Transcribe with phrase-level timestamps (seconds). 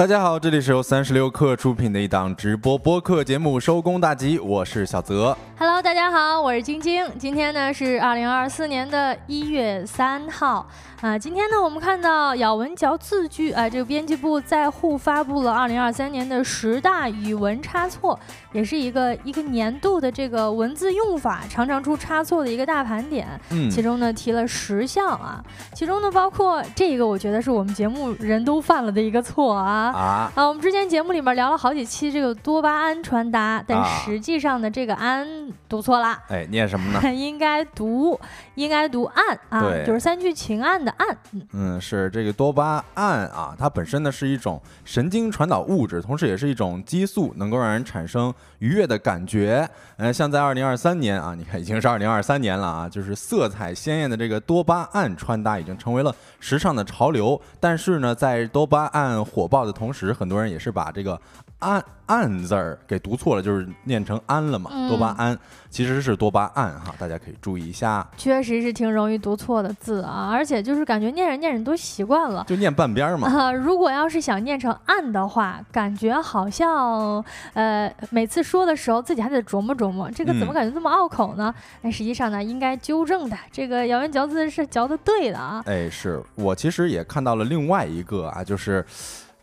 [0.00, 5.36] 大家好，这里是由三十六克出品的一档直播播客节目《收工大吉》，我是小泽。
[5.82, 7.02] 大家好，我是晶晶。
[7.18, 10.66] 今天呢是二零二四年的一月三号
[11.00, 11.18] 啊。
[11.18, 18.18] 今天呢，我们看到咬文嚼字句啊，这个编辑部在沪发布了二零二三年的十大语文差错，
[18.52, 23.26] 也是一个一个年度的这个文字用法常常出差错的一个大盘点。
[23.48, 25.42] 嗯，其中呢提了十项啊，
[25.72, 30.46] 其中呢包括这个，我觉得是我们节目人都犯了的一个错啊啊啊！
[30.46, 35.26] 我们之前节目里面聊了好几期这个多巴胺穿搭，但实际上呢，这个胺。
[35.70, 37.00] 读错了，哎，念什么呢？
[37.14, 38.18] 应该读，
[38.56, 41.16] 应该读案啊，就是三聚氰胺的案。
[41.52, 49.66] 嗯，是这个多巴胺啊，它本身呢是一种神经传导物质，同时也是一种激素，能够让人产生愉悦的感觉。
[49.98, 57.40] 嗯，像在二零二三年啊，你看已经是二零二三年了啊，就是色彩鲜艳的这个多巴胺穿搭已经成为了时尚的潮流。
[57.60, 61.20] 但是呢，在多巴胺火爆的同时，很多人也是把这个。
[61.60, 65.38] 胺胺字儿给读错了，就是念成胺了嘛，多巴胺
[65.70, 68.04] 其实是多巴胺哈，大家可以注意一下。
[68.16, 73.28] 确实是挺容易读错的字啊，而且就是感觉念着念着都习惯了，就念半边嘛。
[73.28, 81.54] 啊，如果要是想念成胺的话，感觉好像呃每次说的时候自己还得琢磨琢磨，这个怎么感觉这么拗口呢？
[81.80, 85.62] 但实际上呢，应该纠正的，这个咬文嚼字是嚼的对的啊。
[85.66, 88.84] 哎，是我其实也看到了另外一个啊，就是。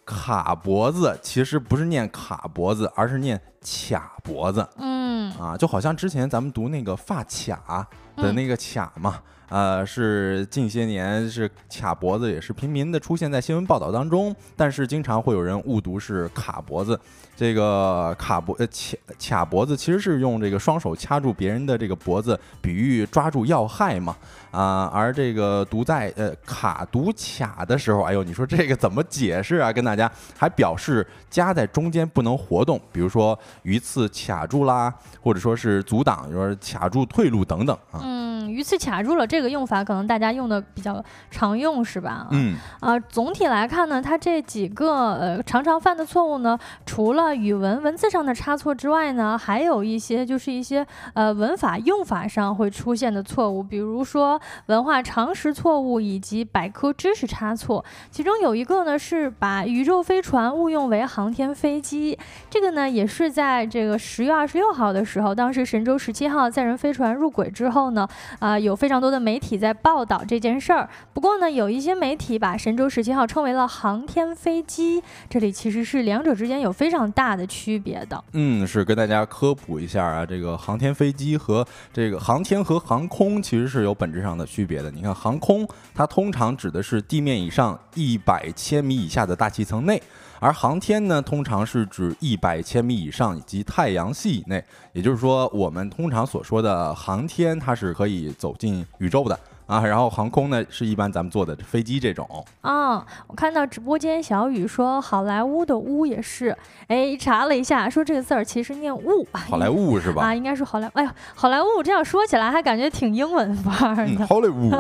[0.08, 4.66] 卡脖子其实不是念卡脖子，而是念卡脖子。
[4.78, 16.98] 嗯，啊，就好像之前咱们读那个发卡的那个卡嘛，呃，是近些年是卡脖子，也是频频的出现在新闻报道当中，但是经常会有人误读是卡脖子。
[17.38, 24.16] 这个卡脖呃卡卡脖子其实是用这个双手掐住别人的这个脖子，比喻抓住要害嘛。
[24.50, 29.72] 啊，而这个读在呃卡读卡的时候，哎呦，你说这个怎么解释啊？
[29.72, 38.00] 跟大家还表示夹在中间不能活动，比如说鱼刺卡住啦，或者说是阻挡，就是卡住退路等等啊。
[38.02, 42.26] 嗯，鱼刺卡住了，这个用法可能大家用的比较常用，是吧？
[42.32, 42.58] 嗯。
[42.80, 54.40] 啊，总体来看呢，它这几个呃常常犯的错误呢，除了语文文字上的差错之外呢，还有一些就是一些呃文法用法上会出现的错误，比如说。
[54.68, 62.18] 文化常识错误以及百科知识差错，其中有一个呢是把宇宙飞船误用为航天飞机，
[62.50, 68.08] 这个呢也是在这个十月二十六号的时候，当时神舟十七号载人飞船入轨之后呢，
[68.40, 70.90] 啊有非常多的媒体在报道这件事儿。
[71.14, 78.24] 不过呢，有一些媒体把神舟十七号称为了航天飞机，这里其实是两者之间有非常大的区别的。
[78.34, 84.38] 嗯，是跟大家科普一下啊，这个航天飞机和这个航天和航空其实是有本质上。
[84.38, 90.00] 的区别的，你看航空，它通常指的是地面以上一百千米以下的大气层内，
[90.40, 94.64] 而航天呢，通常是指一百千米以上以及太阳系以内。
[94.94, 99.40] 也就是说，我们通常所说的航天，它是可以走进宇宙的。
[99.68, 102.28] 啊，然后航空呢是一般咱们坐的飞机这种
[102.62, 103.06] 啊。
[103.28, 106.56] 我看到直播间小雨说好莱坞的坞也是，
[106.88, 109.28] 哎，查了一下，说这个字儿其实念雾。
[109.34, 110.24] 好莱坞是吧？
[110.24, 110.90] 啊，应该是好莱。
[110.94, 114.26] 哎呀，好莱坞这样说起来还感觉挺英文范儿的。
[114.26, 114.72] 好莱坞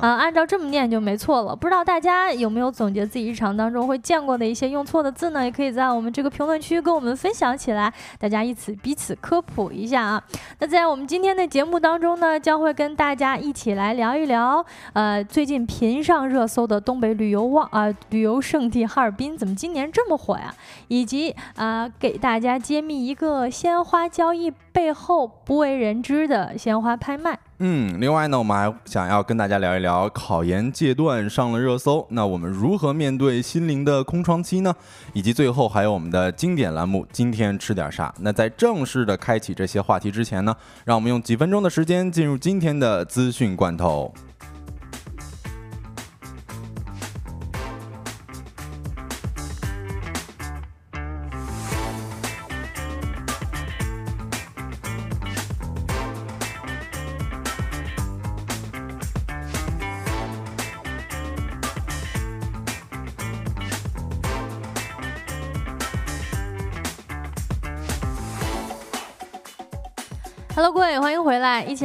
[0.00, 1.54] 啊，按照这么念就没错了。
[1.54, 5.44] 不知道大家有没有总结自己日常当中会见过的一些用错的字呢？
[5.44, 10.22] 也可以在我们这个评论区跟我们分享起来，大家一起彼此科普一下啊。
[10.58, 14.21] 那在我们今天的节目当中呢，将会跟大家一起来聊一。
[14.26, 20.54] 聊，呃，最近频上热搜的东北旅游旺啊，旅游胜地哈尔滨怎么今年这么火呀？
[20.88, 27.38] 以及啊，给大家揭秘一个鲜花交易背后不为人知的鲜花拍卖。
[27.58, 34.74] 嗯，另外呢，我们还想要跟大家聊一聊考研阶段上了热搜，那我们如何面对心灵的空窗期呢？
[35.12, 38.12] 以及最后还有我们的经典栏目，今天吃点啥？
[38.18, 44.12] 那在正式的开启这些话题之前呢，让我们用几分钟的时间进入今天的资讯罐头。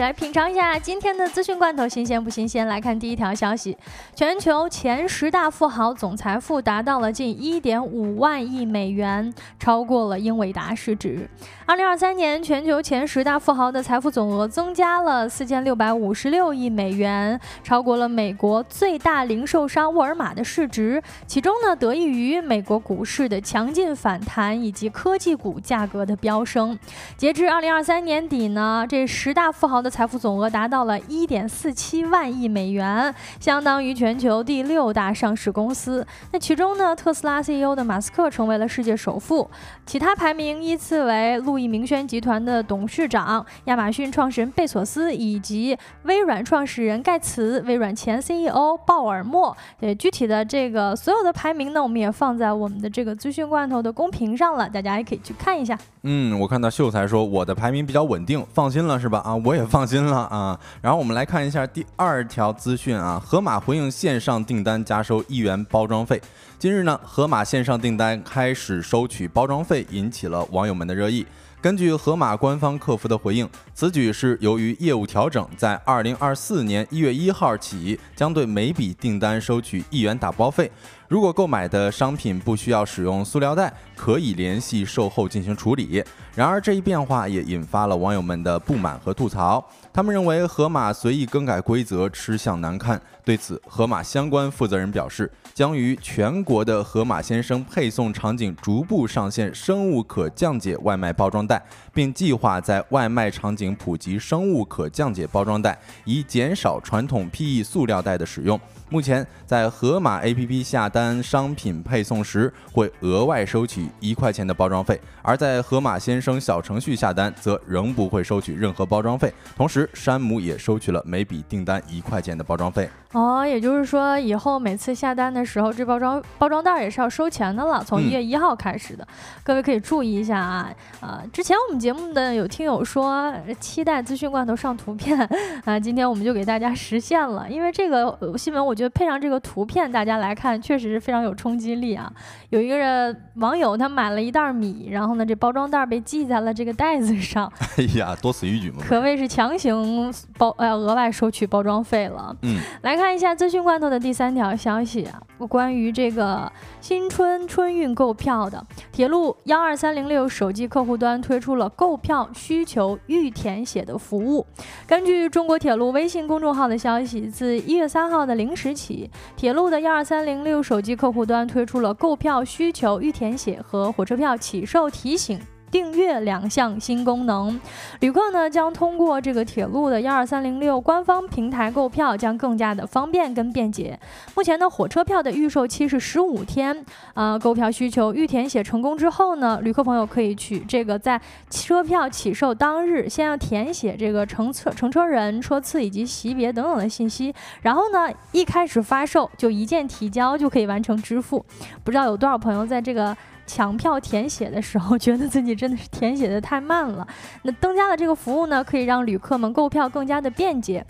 [0.08, 2.66] 来，品尝一下今天的资讯罐头，新鲜不新鲜？
[2.66, 3.78] 来看第一条消息：
[4.18, 11.30] 全球前十大富豪总财富达到了近一点五万亿美元，超过了英伟达市值。
[11.68, 21.00] 二零二三年，全球前十大富豪的财富总额增加了四千六百五十六亿美元，超过了美国最大零售商沃尔玛的市值。
[21.28, 26.80] 其中呢，得益于美国股市的强劲反弹以及科技股价格的飙升。
[27.16, 28.48] 截至二零二三年底。
[28.48, 36.06] 呢，这十大富豪的财富总额达到了一点四七万亿美元，相当于全全球第六大上市公司。
[36.32, 39.50] 那其中呢，特斯拉 CEO 的马斯克成为了世界首富，
[39.86, 49.54] 其他排名依次为路易明轩集团的董事长、亚马逊创始人贝索斯以及微软创始人盖茨、微软前 CEO 鲍尔默。
[49.78, 55.78] 对，具体的这个所有的排名呢，我们也放在我们的这个资讯罐头的公屏上了，大家也可以去看一下。
[56.04, 58.42] 嗯，我看到秀才说我的排名比较稳定。
[58.54, 59.20] 放心了是吧？
[59.26, 60.58] 啊，我也放心了啊。
[60.82, 66.22] 然后我们来看一下第二条资讯啊，盒马回应线上订单加收一元包装费。
[66.60, 71.26] 今日呢，盒马线上订单开始收取包装费，引起了网友们的热议。
[71.60, 80.72] 根据盒马官方客服的回应，此举是由于业务调整，在二零二四年一月一号起，将对每笔订单收取一元打包费。
[81.08, 86.04] 如果购买的商品不需要使用塑料袋，可以联系售后进行处理。
[86.38, 89.66] 然而，这一变化也引发了网友们的不满和吐槽。
[89.92, 93.02] 他们认为盒马随意更改规则，吃相难看。
[93.26, 101.60] 对此，盒马相关负责人表示，将于全国的盒马鲜生配送场景逐步上线生物可降解外卖包装袋，
[101.92, 105.76] 并计划在外卖场景普及生物可降解包装袋，
[106.06, 108.60] 以减少传统 PE 塑料袋的使用。
[108.90, 119.34] 目前，在盒马 APP 下单商品配送时，会额外收取一块钱的包装费；而在盒马先生小程序下单，则仍不会收取任何包装费。
[119.58, 122.90] 同时，山姆也收取了每笔订单一块钱的包装费。
[123.14, 127.82] 哦，也就是说，以后每次下单的时候，这包装包装袋也是要收钱的了。
[127.82, 129.08] 从一月一号开始的，
[129.44, 130.70] 各位可以注意一下啊。
[131.00, 135.18] 呃，之前我们节目的有听友说期待资讯罐头上图片
[135.64, 137.50] 啊，今天我们就给大家实现了。
[137.50, 142.12] 因为这个新闻，我觉得配上这个图片，大家来看确实是非常有冲击力啊。
[142.50, 147.50] 有一个人网友他买了一袋米，然后呢，这包装袋被系在了这个袋子上。
[147.78, 152.36] 哎呀，多此一举嘛，可谓是强行包呃额外收取包装费了。
[152.42, 152.97] 嗯，来。
[152.98, 156.52] 看一下资讯罐头的第三条消息啊，关于这个
[156.82, 164.44] 新春春运购票的，铁路幺二三零六手机客户端推出了购票需求预填写的服务。
[164.88, 175.40] 根据中国铁路微信公众号的消息，自一月三号的零时起，铁路的幺二三零六手机客户端推出了购票需求预填写和火车票起售提醒。
[175.70, 177.60] 订阅两项新功能，
[178.00, 184.00] 旅客呢将通过这个铁路的幺二三零六官方平台购票，将更加的方便跟便捷。
[184.36, 186.86] 目前呢，火车票的预售期是十五天，
[187.16, 191.20] 呃，购票需求预填写成功之后呢，旅客朋友可以去这个在
[191.50, 201.46] 车票起售当日，先要填写这个乘车乘车人、车次以及级别等等的信息，然后呢，一开始发售就一键提交就可以完成支付。
[201.84, 203.16] 不知道有多少朋友在这个。
[203.48, 207.08] 抢票填写的时候，觉得自己真的是填写的太慢了。
[207.42, 210.86] 那增加了这个服务呢，可以让旅客们购票更加的便捷。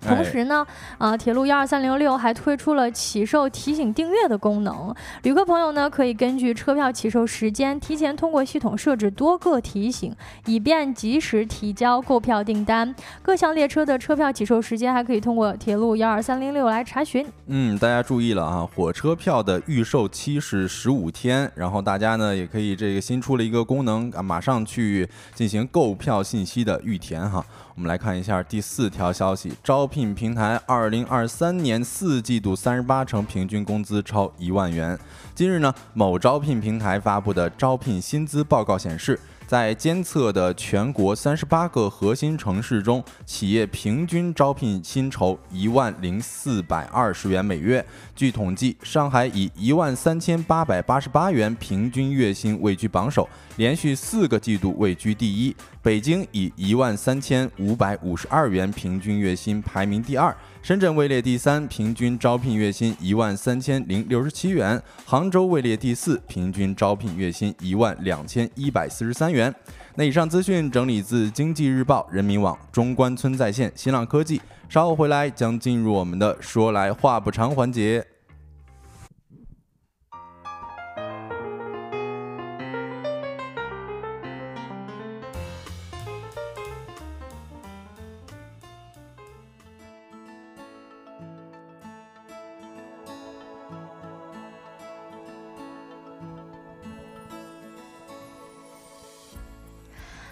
[0.00, 0.66] 同时呢，
[0.98, 10.14] 啊，铁路幺二三零六还推出了起售提醒订阅的功能，旅客朋友呢可以根据车票起售时间，提前通过系统设置多个提醒，
[10.46, 12.94] 以便及时提交购票订单。
[13.22, 17.26] 各项列车的车票起售时间还可以通过铁路幺二三零六来查询。
[17.46, 27.44] 嗯，大家注意了啊，火车票的预售期是十五天，然后大家呢也可以这个新出了一个功能啊，马上去进行购票信息的预填哈。
[27.78, 34.98] 我们来看一下第四条消息：招聘平台二零二三年四季度三十八成平均工资超一万元。
[35.32, 39.20] 今日呢，某招聘平台发布的招聘薪资报告显示。
[39.46, 47.82] 在监测的全国三十八个核心城市中，企业平均招聘薪酬一万零四百二十元每月。
[48.18, 55.54] 据统计，上海以一万三千八百八十八元平均月薪位居榜首，连续四个季度位居第一。
[55.80, 60.36] 北京以一万三千五百五十二元平均月薪排名第二。
[60.62, 69.54] 深圳位列第三，平均招聘月薪一万三千零六十七元；杭州位列第四，平均招聘月薪一万两千一百四十三元。
[69.98, 74.40] 那以上资讯整理自经济日报、人民网、中关村在线、新浪科技。
[74.68, 78.06] 稍后回来将进入我们的说来话不长环节。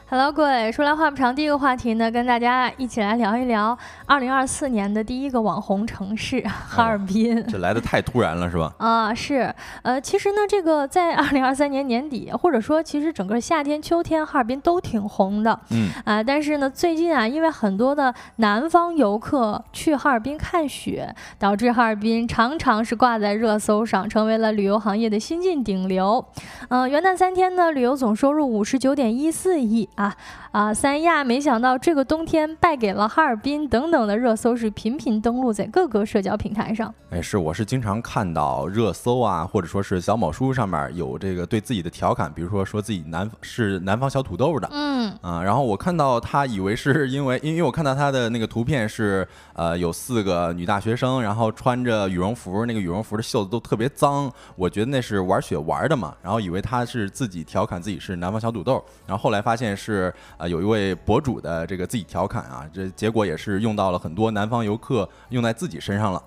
[0.08, 7.44] Hello，各位，说来话不长，第一个话题呢，跟大家一起来聊一聊二零二四年的第一个网红城市哈尔滨。
[7.48, 8.72] 这来的太突然了，是吧？
[8.78, 9.52] 啊，是。
[9.82, 15.58] 呃，其实呢，这个在二零二三年年底，或者说其实整个夏天、秋天，哈尔滨都挺红的。
[15.70, 15.88] 嗯。
[16.04, 26.24] 啊，但是呢，最近啊，因为很多的南方游客去哈尔滨看雪，导致哈尔滨常常是挂在热搜上，成为了旅游行业的新晋顶流。
[26.68, 29.88] 嗯，元旦三天呢，旅游总收入五十九点一四亿。
[29.96, 30.16] 啊
[30.56, 30.72] 啊！
[30.72, 36.94] 三亚没想到这个冬天败给了哈尔滨，等等的热搜是频频登录在各个社交平台上。
[37.10, 60.14] 哎，是，我是经常看到热搜啊，或者说是小某书上面有这个对自己的调侃，比如说说自己南是南方小土豆的，嗯啊，然后我看到他以为是因为，因为我看到他的那个图片是呃有四个女大学生，然后穿着羽绒服，那个羽绒服的袖子都特别脏，我觉得那是玩雪玩的嘛，然后以为他是自己调侃自己是南方小土豆，然后后来发现是。
[60.45, 66.22] 是啊，有一位博主的这个自己调侃啊，这结果也是用到了很多南方游客用在自己身上了。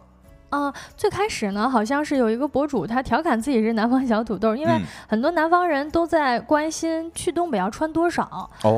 [0.49, 8.23] 啊，最开始呢，好像是有一个博主他调侃自己是南方小土豆，因为很多南方人都在关心去东北要穿多少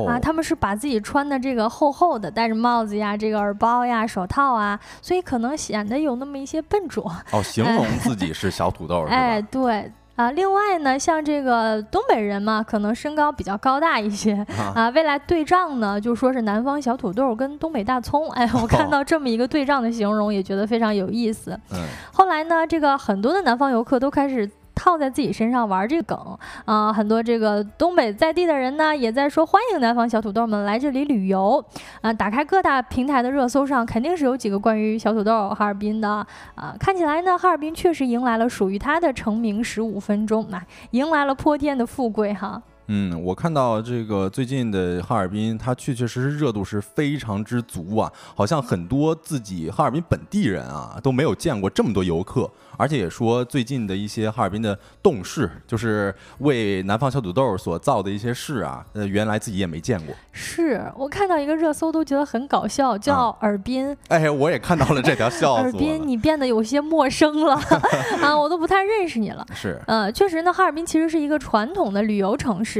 [0.06, 7.10] 啊，他们是把自己穿的这个厚厚的，戴着帽子呀，这个耳包呀，手套啊，所以可能显得有那么一些笨拙。
[7.32, 9.90] 哦，形容自己是小土豆，哎，对。
[10.16, 14.90] 啊，另外呢，像这个东北人嘛，可能身高比较高大一些啊。
[14.90, 18.30] 未来对仗呢，就说是南方小土豆跟东北大葱。
[18.32, 21.58] 哎，我看到这么一个对仗的形容，也觉得非常有意思。
[21.72, 21.78] 嗯。
[22.12, 24.48] 后来呢，这个很多的南方游客都开始。
[24.82, 31.64] 靠在自己身上玩这个梗啊，很多这个东北在地的人呢，也在说欢迎南方小土豆们来这里旅游
[32.00, 32.12] 啊。
[32.12, 36.74] 打开各大平台的热搜上，肯定是有几个关于小土豆哈尔滨的啊。
[36.80, 40.60] 看起来呢，哈尔滨确实迎来了属于它的成名十五分钟，那
[40.90, 42.60] 迎来了泼天的富贵哈。
[42.86, 52.50] 嗯，我看到这个最近的哈尔滨，它确确实实热度是非常之足啊，好像很多自己哈尔滨本地人啊都没有见过这么多游客。
[52.78, 60.14] 而且也说最近的一些哈尔滨的动势，就是为南方小土豆所造的一些事啊，呃，原来自己也没见过。
[60.32, 63.94] 是我看到一个热搜都觉得很搞笑，叫尔滨。
[64.08, 67.54] 哎，我也看到了这条 笑尔滨，你变得有些陌生了
[68.22, 69.46] 啊，我都不太认识你了。
[69.54, 72.71] 是，呃，确实呢，哈尔滨其实是一个传统的旅游城市，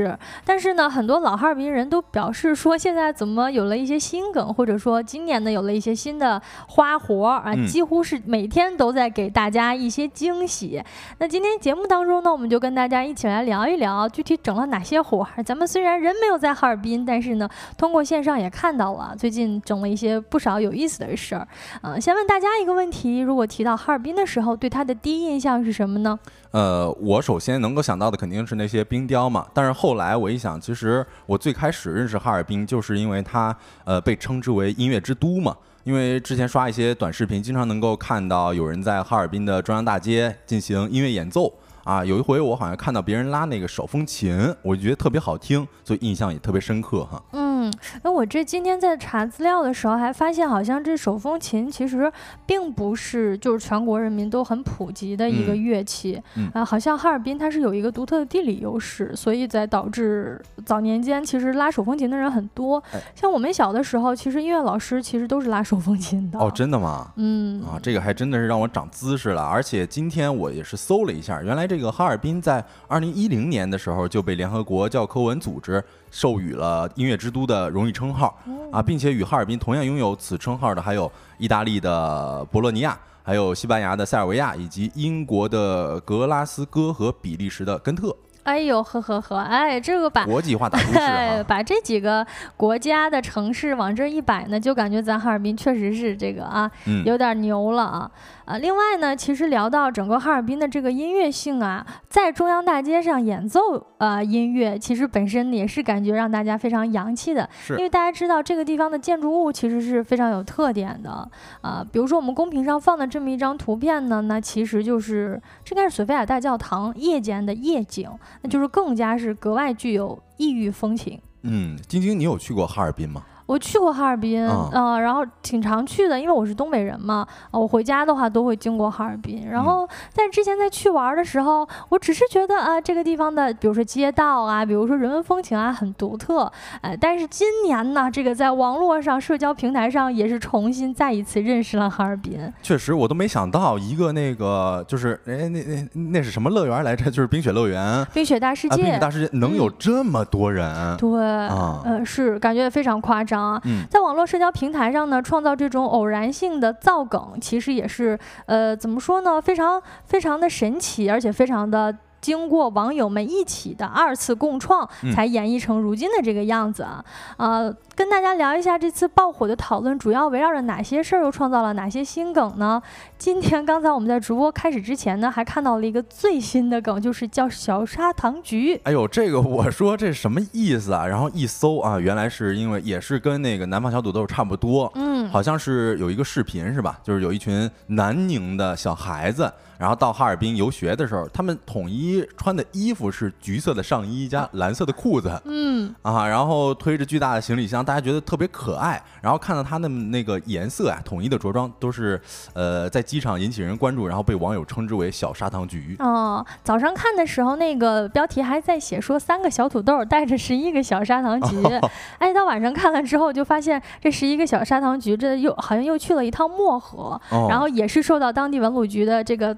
[0.44, 9.72] 但是呢，很多老哈尔滨人都表示说，现在怎么有了一些新梗，或者说今年呢有了一些新的花活啊，几乎是每天都在给大家。
[9.82, 10.80] 一些惊喜。
[11.18, 15.42] 那今天节目当中呢，我们就跟大家一起来聊一聊，具体整了哪些活儿。
[15.42, 21.48] 咱们虽然人没有在哈尔滨，但是呢，通过线上也看到了最近整了一些不少有意思的事儿。
[21.82, 26.18] 嗯，先问大家一个问题：如果提到哈尔滨的时候，对它的第一印象是什么呢？
[26.52, 29.46] 呃，我首先能够想到的肯定是那些冰雕嘛。
[29.54, 35.56] 但是后来我一想，其实我最开始认识哈尔滨，就是因为它呃被称之为音乐之都嘛。
[35.82, 42.04] 因为之前刷一些短视频，经常能够看到有人在哈尔滨的中央大街进行音乐演奏啊。
[42.04, 47.20] 有一回我好像看到别人拉那个手风琴，我就觉得特别好听，所以印象也特别深刻哈。
[47.62, 52.12] 嗯，那我这今天在查资料的时候，还发现好像这手风琴其实
[52.44, 56.20] 并不是就是全国人民都很普及的一个乐器
[56.52, 56.64] 啊。
[56.64, 62.82] 好像哈尔滨它是有一个独特的地理优势，所以在导致早年间其实拉手风琴的人很多。
[63.14, 66.38] 像我们小的时候，其实音乐老师其实都是拉手风琴的。
[66.40, 67.12] 哦，真的吗？
[67.16, 69.42] 嗯啊，这个还真的是让我长姿势了。
[69.44, 75.82] 而且今天我也是搜了一下，原来这个哈尔滨在二零一零年的时候就被联合国教科文组织。
[76.12, 78.38] 授予了音乐之都的荣誉称号
[78.70, 88.14] 啊，并且与哈尔滨同样拥有此称号的还有意大利的博洛尼亚，还有西班牙的塞尔维亚，以及英国的格拉斯哥和比利时的根特。
[88.44, 90.98] 哎呦呵呵呵，哎，这个把国际化大都市
[91.46, 96.70] 把这几个国家的城市往这一摆呢，就感觉咱哈尔滨确实是这个啊，
[97.04, 98.10] 有点牛了啊。
[98.44, 103.60] 啊，另外呢，其实聊到整个哈尔滨的这个音乐性啊，在中央大街上演奏
[103.98, 107.48] 呃音乐，其实本身也是感觉让大家非常洋气的。
[107.70, 111.26] 因为大家知道这个地方的建筑物其实是非常有特点的
[111.60, 111.86] 啊。
[111.92, 118.10] 比如说我们公屏上放的这么一张图片呢，那其实就是这应该是索菲亚大教堂夜间的夜景，
[118.40, 121.20] 那就是更加是格外具有异域风情。
[121.42, 123.24] 嗯，晶晶，你有去过哈尔滨吗？
[123.46, 129.46] 我去过哈尔滨，嗯，然后挺常去的，因为我是东北人嘛，我回家的话都会经过哈尔滨。
[129.50, 136.50] 然后，但之前在去玩的时候，我只是觉得啊，这个地方的，比如说街道啊，比如说人文风情啊，很独特。
[136.80, 142.52] 哎，但是今年呢，这个在网络上、社交平台上也是重新再一次认识了哈尔滨。
[142.62, 147.10] 确实，我都没想到一个那个就是，哎，那那那是什么乐园来着？
[147.10, 150.96] 就是冰雪乐园，冰雪大世界，冰雪大世界能有这么多人？
[150.96, 153.31] 对，啊，呃，是感觉非常夸张。
[153.64, 159.40] 嗯，在网络社交平台上呢，创造这种偶然性的造梗，其实也是，呃，怎么说呢？
[159.40, 161.96] 非常非常的神奇，而且非常的。
[162.22, 167.04] 经过网友们一起的二次共创，才演绎成如今的这个样子啊！
[167.36, 172.82] 呃，跟大家聊一下这次爆火的讨论，主要围绕着哪些事儿，又创造了哪些新梗呢？
[173.16, 178.74] 今天刚才我们在直播开始之前呢，还看到了一个最新的梗，就是叫小砂糖橘。
[178.82, 181.06] 哎呦，这个我说这什么意思啊？
[181.06, 186.98] 然后一搜啊，原来是因为也是跟那个南方小土豆差不多，嗯，好像是有一个视频是吧？
[187.04, 189.48] 就是有一群南宁的小孩子。
[189.78, 199.02] 然后到哈尔滨游学的时候，他们统一穿的衣服是橘色的上衣加蓝色的裤子，嗯啊，然后推着巨大的行李箱，大家觉得特别可爱。
[199.20, 202.20] 然后看到他的那个颜色啊，统一的着装都是
[202.54, 205.94] 呃在机场引起人关注，然后被网友称之为“小砂糖橘”。
[206.00, 211.56] 哦，早上看的时候那个标题还在写说三个小土豆带着十一个小砂糖橘，
[212.18, 219.56] 哎，到晚上看了之后就发现这十一个小砂糖橘这又好像又去了一趟漠河，然后也是受到当地文旅局的这个。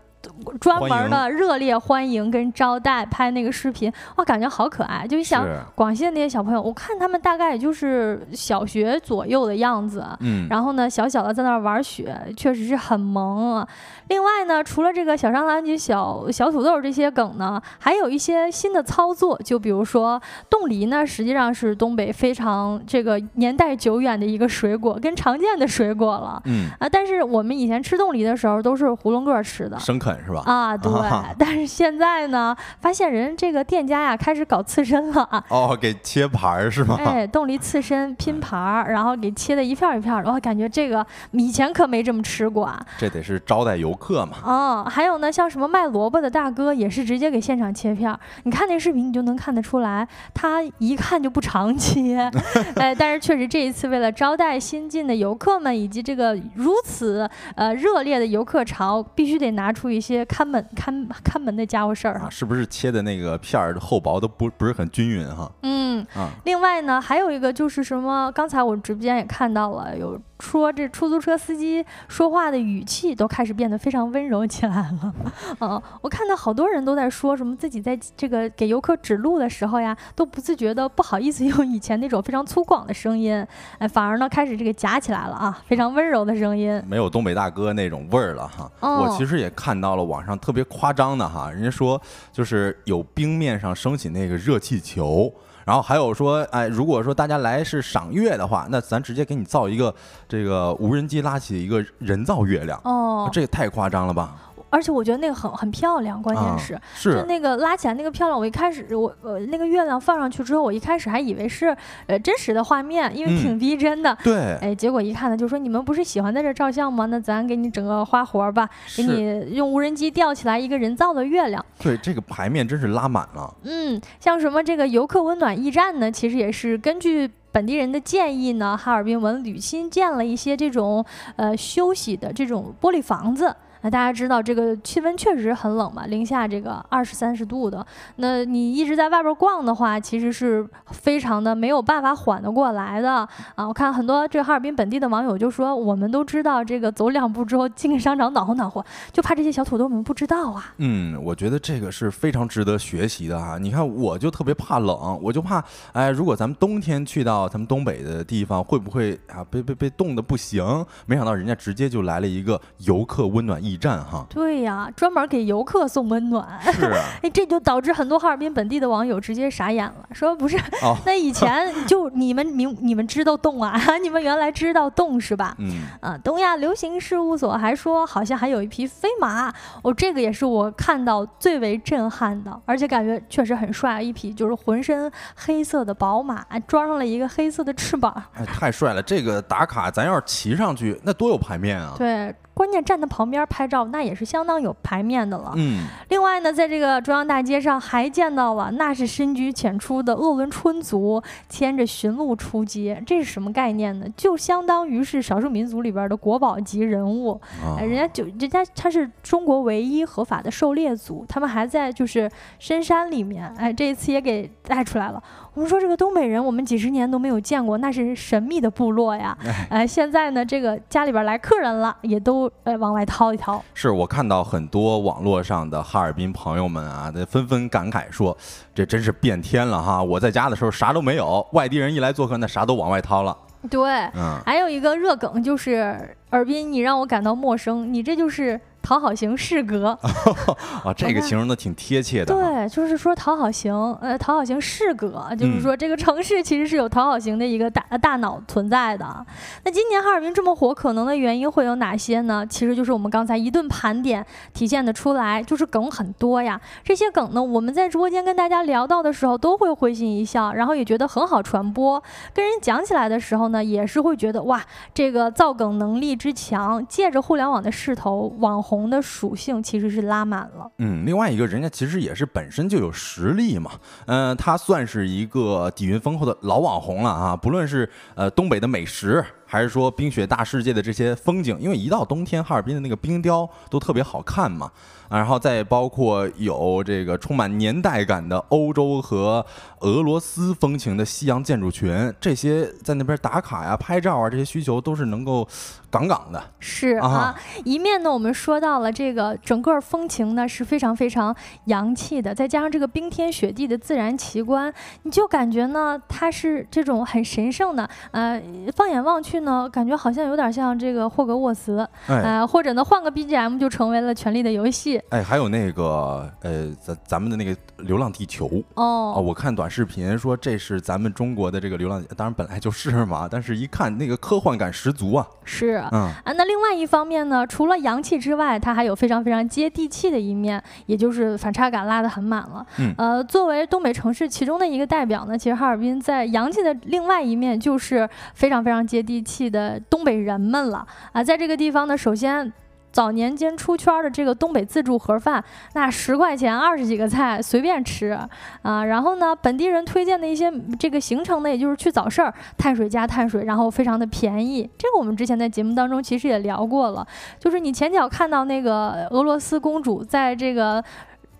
[0.60, 5.06] 专门的热烈欢迎跟招待，拍那个视频，哇，感觉好可爱。
[5.06, 13.66] 就想广西的那些小朋友，我看他们大概也就是小学左右的样子，嗯，然后呢，小小的在那儿玩雪，确实是很萌。
[14.08, 26.68] 另外呢，除了这个小蟑螂及小小土豆这些梗呢，还有一些新的操作，就比如说冻梨呢，实际上是东北非常这个年代久远的一个水果，跟常见的水果了，嗯。
[26.78, 30.42] 啊，但是我们以前吃冻梨的时候都是囫囵个吃的，生啃是吧？
[30.44, 30.92] 啊，对。
[31.38, 36.98] 但是现在呢，发现人这个店家呀开始搞刺身了啊，哦，给切盘儿是吗？
[36.98, 42.78] 哎，冻梨刺身拼盘儿，然后给切的一片一片的，我感觉这个以前可没这么吃过啊。
[42.98, 43.94] 这得是招待游。
[43.94, 48.18] 客嘛，哦，还有呢，像什么卖萝卜的大哥也是直接给现场切片儿。
[48.42, 52.28] 你看那视频，你就能看得出来，他一看就不常切。
[52.76, 62.28] 哎，但是确实这一次为了招待新进的游客们，以及这个如此呃热烈的游客潮，必须得拿出一些看门看看门的家伙事儿哈。
[62.30, 65.50] 是不是切的那个片儿厚薄都不不是很均匀哈？
[65.62, 66.30] 嗯啊。
[66.44, 70.20] 另外呢，还有一个就是什么，刚才我直播间也看到了有。
[70.40, 75.14] 说这出租车司机说话的语气都开始变得非常温柔起来了，
[75.60, 83.46] 嗯，我看到好多人都在说什么自己在这个给游客指路的时候呀，都不自觉的不好意思用以前那种非常粗犷的声音，
[83.78, 88.70] 哎，反而呢开始这个夹起来了啊，非常温柔的声音，没有东北大哥那种味儿了哈。
[88.80, 92.00] 我其实也看到了网上特别夸张的哈，人家说
[92.32, 95.32] 就是有冰面上升起那个热气球。
[95.64, 99.94] 然后还有说，哎，如果说大家来是赏月的话，那咱直接给你造一个
[100.28, 102.80] 这个无人机拉起一个人造月亮。
[102.84, 104.36] 哦，这也太夸张了吧！
[104.74, 108.36] 而且我觉得那个很很漂亮，关键是是那个拉起来那个漂亮。
[108.36, 111.74] 我一开始我呃那个月亮放上去之后，我一开始还以为是
[112.08, 114.18] 呃真实的画面，因为挺逼真的。
[114.24, 117.06] 对，哎，结果一看呢，就说你们不是喜欢在这照相吗？
[117.06, 121.64] 那咱给你整个花活吧，给你用无人机吊起来一个人造的月亮。
[121.78, 123.54] 对，这个牌面真是拉满了。
[123.62, 126.10] 嗯，像什么这个游客温暖驿站呢？
[126.10, 131.04] 其实也是根据本地人的建议呢，哈尔滨文旅新建了一些这种
[131.36, 133.54] 呃休息的这种玻璃房子。
[133.84, 137.86] 那大家知道这个气温确实很冷嘛，零下这个二十三十度的。
[138.16, 143.68] 那你一直在外边逛的话，其实是非常的没有办法缓得过来的啊！
[143.68, 150.72] 我看很多这哈尔滨本地的网友就说，我们都知道这个走两步之后进商场暖和暖和，就怕这些小土豆们不知道啊。
[150.78, 153.58] 嗯，我觉得这个是非常值得学习的啊！
[153.60, 160.64] 你看，我就特别怕冷，我就怕哎，如果咱们冬天去到咱们东北的地方，会不会啊被被被冻得不行？
[161.04, 163.84] 没想到人家直接就来了一个游客温暖驿。
[163.84, 166.46] 站哈，对呀，专门给游客送温暖。
[166.72, 170.58] 是啊， 哎，这就导致很多哈尔滨本地的网友直接傻眼了，说不是，
[171.04, 175.54] 那以前就你们明你们知道冻啊， 你们原来知道冻是吧？
[175.58, 189.02] 嗯啊，东亚流行事务所还说，好像还有一匹飞马，哦，这个也是我看到最为震撼的，而且感觉确实很帅，一匹就是浑身黑色的宝马，装上了一个黑色的翅膀，哎，太帅了！
[189.02, 191.94] 这个打卡，咱要是骑上去，那多有排面啊！
[191.98, 192.34] 对。
[192.54, 195.52] 关键站在旁边拍照，那也是相当有排面的了。
[195.56, 195.86] 嗯。
[196.08, 204.06] 另外呢，在这个中央大街上还见到了，那是深居浅出的鄂伦春族牵着驯鹿出街，这是什么概念呢？
[204.16, 207.40] 就相当于是少数民族里边的国宝级人物。
[207.62, 207.80] 啊。
[207.80, 215.22] 人家就人家他是中国唯一合法的狩猎族，他们还在就是深山里面，哎，这一次也给带出来了。
[215.54, 219.38] 我们说这个东北人，我们几十年都没有见过，那是神秘的部落呀。
[219.70, 223.62] 哎，现在呢，这个家里边来客人了，也都呃往外掏一掏。
[223.72, 228.36] 是我看到很多网络上的哈尔滨朋友们啊，纷纷感慨说，
[228.74, 230.02] 这真是变天了哈！
[230.02, 233.36] 我在家的时候啥都没有，外地人一来做客，那啥都往外掏了。
[233.70, 238.60] 对，嗯，还有一个热梗就是尔滨，你让我感到陌生，你这就是。
[238.84, 239.98] 讨好型适格
[240.84, 242.34] 啊，这个形容的挺贴切的。
[242.34, 249.26] 对，就是说讨好型，呃，讨好型适格，就是说这个城市其实是有讨好型的一个大大脑存在的。
[249.64, 252.46] 那今年哈尔滨这么火，可能的原因会有哪些呢？
[252.46, 256.60] 其实就是我们刚才一顿盘点体现的出来，就是梗很多呀。
[256.84, 262.02] 这些梗呢，我们在直播间跟大家聊到的时候，都会会心一笑，然后也觉得很好传播。
[262.34, 268.73] 跟人讲起来的时候呢，也是会觉得哇，这个造梗能力之强，借着互联网的势头，网红。
[268.74, 270.70] 红的属性其实是拉满了。
[270.78, 273.72] 嗯，另外一个人家其实也是本身就有实力嘛。
[274.06, 277.36] 嗯，他算是一个底蕴丰厚的老网红了啊。
[277.36, 284.70] 不论是呃东北的美食，还是说冰雪大世界的这些风景，因为一到冬天，哈尔滨的那个冰雕都特别好看嘛。
[285.16, 289.44] 然后再包括有这个充满年代感的欧洲和
[289.80, 295.46] 俄罗斯风情的西洋建筑群，这些在那边打卡呀、拍照啊，这些需求都是能够
[295.90, 296.42] 杠杠的。
[296.58, 301.34] 是啊，一面呢，我们说到了这个整个风情呢是非常非常
[301.66, 304.72] 洋气的，再加上这个冰天雪地的自然奇观，
[305.02, 307.88] 你就感觉呢它是这种很神圣的。
[308.10, 308.42] 呃，
[308.74, 314.98] 放眼望去呢，感觉好像有点像这个霍格沃茨，呃，或者呢换个 BGM 就成为了《权力的游戏》。
[315.10, 325.24] 哎，还有那个呃，咱咱们的那个《流浪地球》哦，我看短视频说这是咱们中国的这个流浪，当然本来就是嘛，但是一看那个科幻感十足啊。
[325.44, 332.66] 是，嗯啊，那另外一方面呢，除了洋气之外，它还有非常非常接地气的一面，也就是反差感拉得很满了。
[332.78, 342.52] 嗯，呃，作为东北城市其中的一个代表呢，其实哈尔滨在洋气的另外一面就是非常非常接地气的东北人们了啊，在这个地方呢，首先。
[342.94, 348.16] 早年间出圈的这个东北自助盒饭，那十块钱二十几个菜随便吃
[348.62, 348.84] 啊。
[348.84, 354.70] 然后呢，本地人推荐的一些这个行程呢，也就是去早市儿，碳水加碳水，然后非常的便宜。
[354.78, 357.04] 这个我们之前在节目当中其实也聊过了，
[357.40, 360.82] 就是你前脚看到那个俄罗斯公主在这个。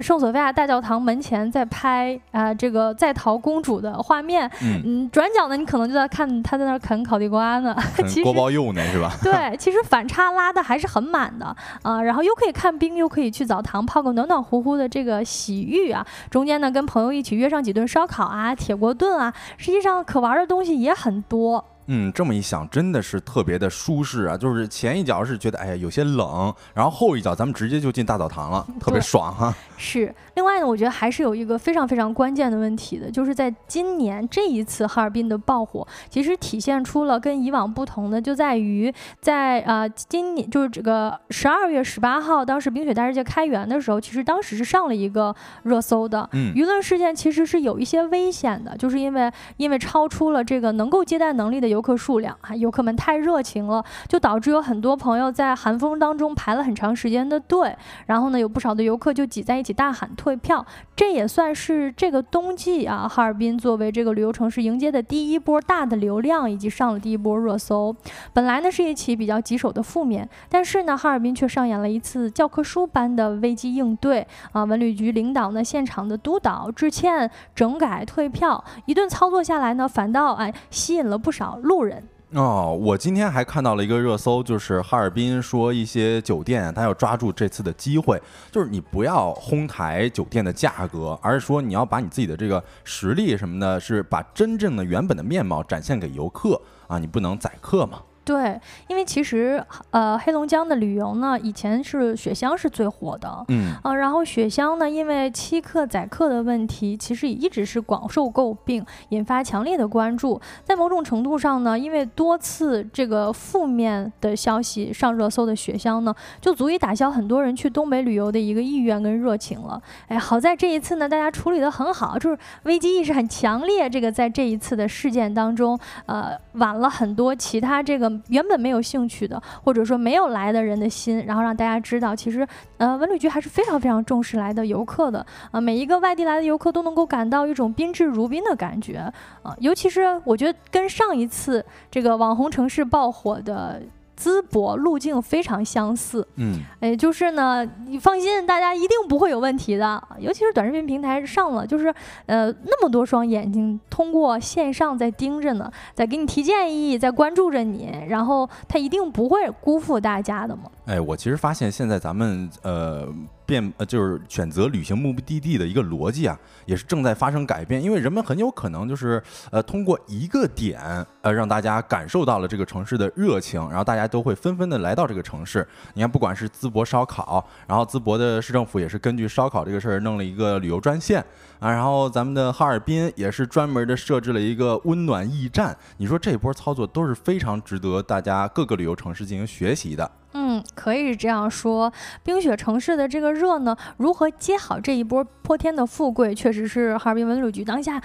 [0.01, 4.51] 圣索菲亚大教堂门前在拍啊，这个在逃公主的画面。
[4.63, 7.75] 嗯，转角呢，你可能就在看他在那儿啃烤地瓜呢。
[8.23, 9.13] 锅包肉呢，是吧？
[9.23, 12.03] 对，其实反差拉的还是很满的啊。
[12.03, 16.05] 然后又可以看冰，又可以去澡堂泡个暖暖乎乎的这个洗浴啊。
[16.31, 19.33] 中间呢，跟朋友一起约上几顿烧烤啊、铁锅炖啊。
[19.57, 21.65] 实际上可玩的东西也很多。
[21.87, 24.37] 嗯，这么一想，真的是特别的舒适啊！
[24.37, 29.55] 就是前一脚是觉得哎呀有些冷，然后后一脚咱们直接就进大澡堂了，特别爽哈。
[29.77, 30.15] 是。
[30.35, 46.29] 另外呢，我觉得还是有一个非常非常关键的问题的，就是在今年这一次哈尔滨的爆火，其实体现出了跟以往不同的，就在于在啊今年就是这个十二月十八号，当时冰雪大世界开园的时候，其实当时是上了一个热搜的。
[46.33, 46.53] 嗯。
[46.55, 60.11] 舆论事件其实是有一些危险的，就是因为因为超出了这个能够接待能力的游客数量啊，游客们太热情了，就导致有很多朋友在寒风当中排了很长时间的队，然后呢，有不少的游客就挤在一起大喊。
[60.25, 60.65] 退票，
[60.97, 67.95] 这也算是这个冬季啊，哈尔滨作为这个旅游城市迎接的第一波大的流量，以及上了第一波热搜。
[68.33, 74.65] 本来呢是一起比较棘手的负面，但是呢，哈尔滨却上演了一次教科书般的危机应对啊！
[74.65, 82.03] 文旅局领导呢现场的督导、致歉、整改、退票，一顿操作下来呢，反倒哎吸引了不少路人。
[82.35, 88.21] 哦，我今天还看到了一个热搜，就是哈尔滨说一些酒店，他要抓住这次的机会，
[88.51, 98.01] 就是你不要哄抬酒店的价格，而是说你要把你自己的这个实力什么的，是把真正的原本的面貌展现给游客啊，你不能宰客嘛。
[98.25, 98.59] 对，
[98.89, 110.41] 因为其实呃，黑龙江的旅游呢，以前是雪乡是最火的，嗯，啊，然后雪乡呢，因为欺客宰客的问题，其实也一直是广受诟病，引发强烈的关注。
[110.65, 119.79] 在某种程度上呢，因为多次这个负面的消息上热搜的雪乡呢，就足以打消很多人去东北旅游的一个意愿跟热情了。
[120.09, 123.91] 哎，好在这一次呢，大家处理得很好，就是危机意识很强烈。
[123.91, 128.14] 这个在这一次的事件当中，呃，晚了很多其他这个。
[128.29, 132.47] 原本没有兴趣的，或者说没有来的人的心，然后让大家知道，其实
[132.77, 138.99] 呃文旅局还是非常非常重视来的游客的啊，每一个外地来的游客都能够感到一种宾至如宾的感觉
[139.43, 143.83] 啊，尤其是我觉得跟上一次这个网红城市爆火的。
[144.19, 150.03] 淄博路径非常相似，嗯，哎，就是呢，你放心，大家一定不会有问题的。
[150.19, 151.93] 尤其是短视频平台上了，就是
[152.27, 160.65] 呃那么多双眼睛通过线上在盯着呢，在给你提建议，在关注着你，然后他一定不会辜负大家的嘛。
[160.87, 163.09] 哎，我其实发现现在咱们呃。
[163.47, 167.83] 变呃，就是选择旅行目的地的一个逻辑啊，也是正在发生改变。
[167.83, 170.81] 因为人们很有可能就是呃，通过一个点
[171.23, 175.67] 呃，让大家感受到了这个城市的热情，然后大家都会纷纷的来到这个城市。
[175.95, 181.25] 你看，不管是淄博烧烤，然后淄博的市政府也是根据烧烤这个事儿弄了一个旅游专线
[181.59, 185.77] 啊，然后咱们的哈尔滨也是专门的设置了一个温暖驿站。
[185.99, 190.11] 你说这波操作都是非常值得大家各个旅游城市进行学习的。
[190.55, 198.01] 嗯可以这样说，冰雪城市的这个热呢，如何接好这一波泼天的富贵，确实是哈尔滨文旅局当下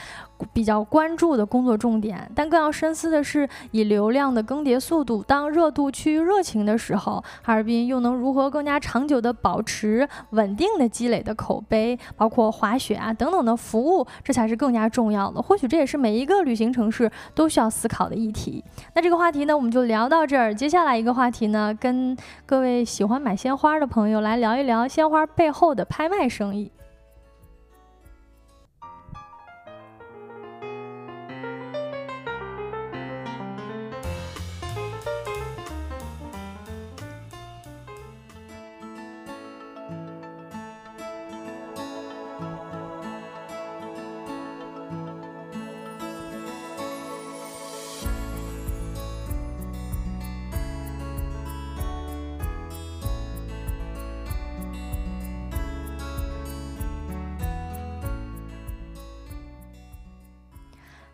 [0.51, 2.29] 比较关注的工作重点。
[2.33, 15.41] 但更要深思的是，以流量的更迭速度，当热度趋于热情的时候，哈尔滨又能如何更加长久的保持稳定的积累的口碑，包括滑雪啊等等的服务，这才是更加重要的。
[15.41, 18.63] 或许这也是每一个旅行城市都需要思考的议题。
[18.95, 20.53] 那这个话题呢，我们就聊到这儿。
[20.53, 22.15] 接下来一个话题呢，跟
[22.49, 26.71] 各位喜欢买鲜花的朋友，来聊一聊鲜花背后的拍卖生意。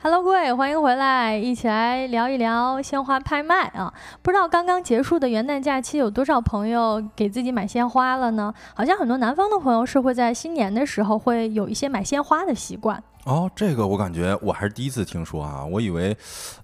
[0.06, 3.92] Hello，各位，欢迎回来，一起来聊一聊鲜花拍卖啊！
[4.22, 8.54] 不知道刚刚结束的元旦假期有多少朋友给自己买鲜花了呢？
[8.76, 13.50] 好像很多南方的朋友是会在新年的时候会有一些买鲜花的习惯哦。
[13.56, 16.16] 这个我感觉我还是第一次听说啊，我以为，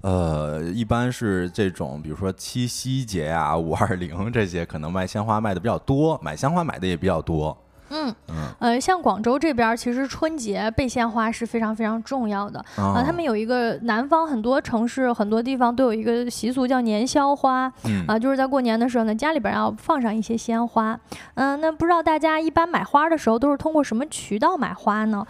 [0.01, 7.57] 呃，一般是这种，比如说七夕节啊、五二零这些，可能卖鲜花卖的比较多，买鲜花买的也比较多。
[7.91, 8.15] 嗯
[8.59, 13.03] 呃，像广州这边，其实春节备鲜花是非常非常重要的啊。
[13.05, 17.71] 他们有一个南方很多城市很多地方都有一个习俗叫年宵花，
[18.07, 20.99] 啊，就是在过年的时候呢，家里边要放上一些鲜花。
[21.35, 25.25] 嗯，那不知道大家一般买花的时候都是通过什么渠道买花呢？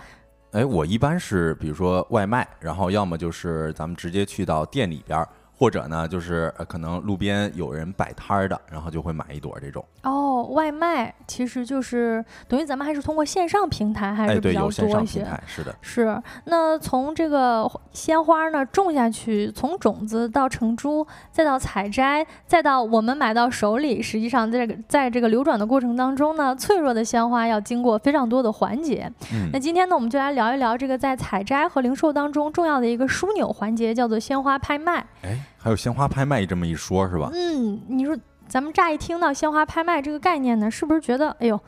[0.52, 5.26] 哎，我一般是比如说外卖，然后要么就是咱们直接去到店里边。
[5.62, 9.86] 或者呢，就是可能路边有人摆摊儿的，然后就会买一朵这种。
[10.02, 15.24] 哦，外卖其实就是等于咱们还是通过线上平台还是比较多一些。
[15.46, 15.76] 是的。
[15.80, 16.20] 是。
[16.46, 29.08] 那从这个鲜花呢种下去，从种子到成株，再到采摘，再到我们买到手里，实际上在在这个流转的过程当中呢，脆弱的鲜花要经过非常多的环节。
[29.32, 29.52] 嗯。
[29.54, 35.06] 那今天呢，我们就来聊一聊这个在采摘和零售当中重要的一个枢纽环节，叫做鲜花拍卖。
[35.22, 35.38] 哎。
[35.58, 37.30] 还有鲜花拍卖这么一说，是吧？
[37.34, 41.60] 嗯，你说咱们乍一听到鲜花拍卖这个概念呢，是不是觉得，哎呦？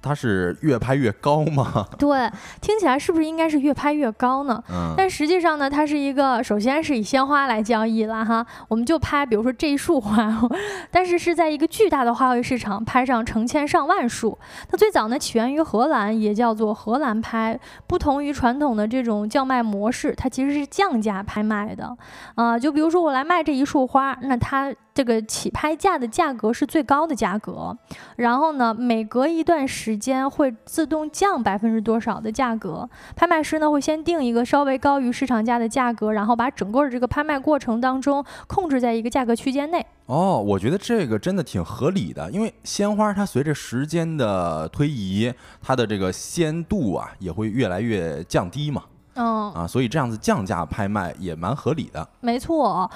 [0.00, 1.86] 它是越拍越高吗？
[1.98, 2.30] 对，
[2.60, 4.62] 听起来是不是应该是越拍越高呢？
[4.70, 4.94] 嗯。
[4.96, 10.48] 但实际上呢，它是一个首先是以鲜花来交易了哈，我们就拍，比如说这一束花，
[10.90, 14.38] 但是是在一个巨大的花卉市场拍上成千上万束。
[14.70, 17.58] 它最早呢起源于荷兰，也叫做荷兰拍。
[17.86, 21.96] 不同于传统的这种叫卖模式，它其实是降价拍卖的。
[22.34, 24.72] 啊，就比如说我来卖这一束花，那它。
[24.98, 27.78] 这个起拍价的价格是最高的价格，
[28.16, 32.90] 然后呢，每隔一段时间会自动降百分之多少的价格。
[33.14, 39.86] 拍卖师呢会先定一个稍微高于市场价的价格，然后把整个的这个拍卖过程当中控制在一个价格区间内。
[40.06, 45.32] 哦，我觉得这个真的挺合理的，因为鲜花它随着时间的推移，
[45.62, 48.82] 它的这个鲜度啊也会越来越降低嘛。
[49.14, 52.08] 嗯啊，所以这样子降价拍卖也蛮合理的。
[52.18, 52.90] 没错。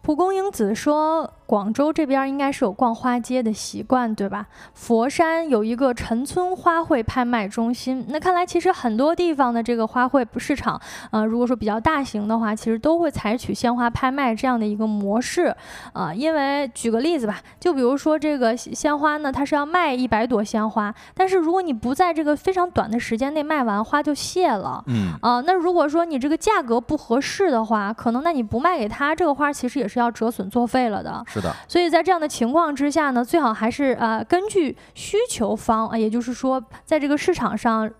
[0.00, 4.44] 蒲公英子说：“广州这边应该是有逛花街的习惯，对吧？
[4.74, 8.04] 佛山有一个陈村花卉拍卖中心。
[8.10, 10.78] 那看来其实很多地方的这个花卉市场，
[11.10, 15.56] 呃，如果说比较大型的话，其实都会采取鲜花拍卖这样的一个模式。
[15.94, 24.84] 啊，因为举个例子吧，就比如说这个鲜花呢，它是要卖一百朵鲜花，但是如果你不在这个非常短的时间内卖完，花就谢了。
[24.86, 25.14] 嗯。
[25.22, 31.24] 啊，那如果说你这个价格不合适的话，可能那你不卖给他这个花，其实也是要折损作废了的。
[31.26, 37.90] 是的，所以在这样的情况之下呢，最好还是呃根据需求方啊，也就是说，在这个市场上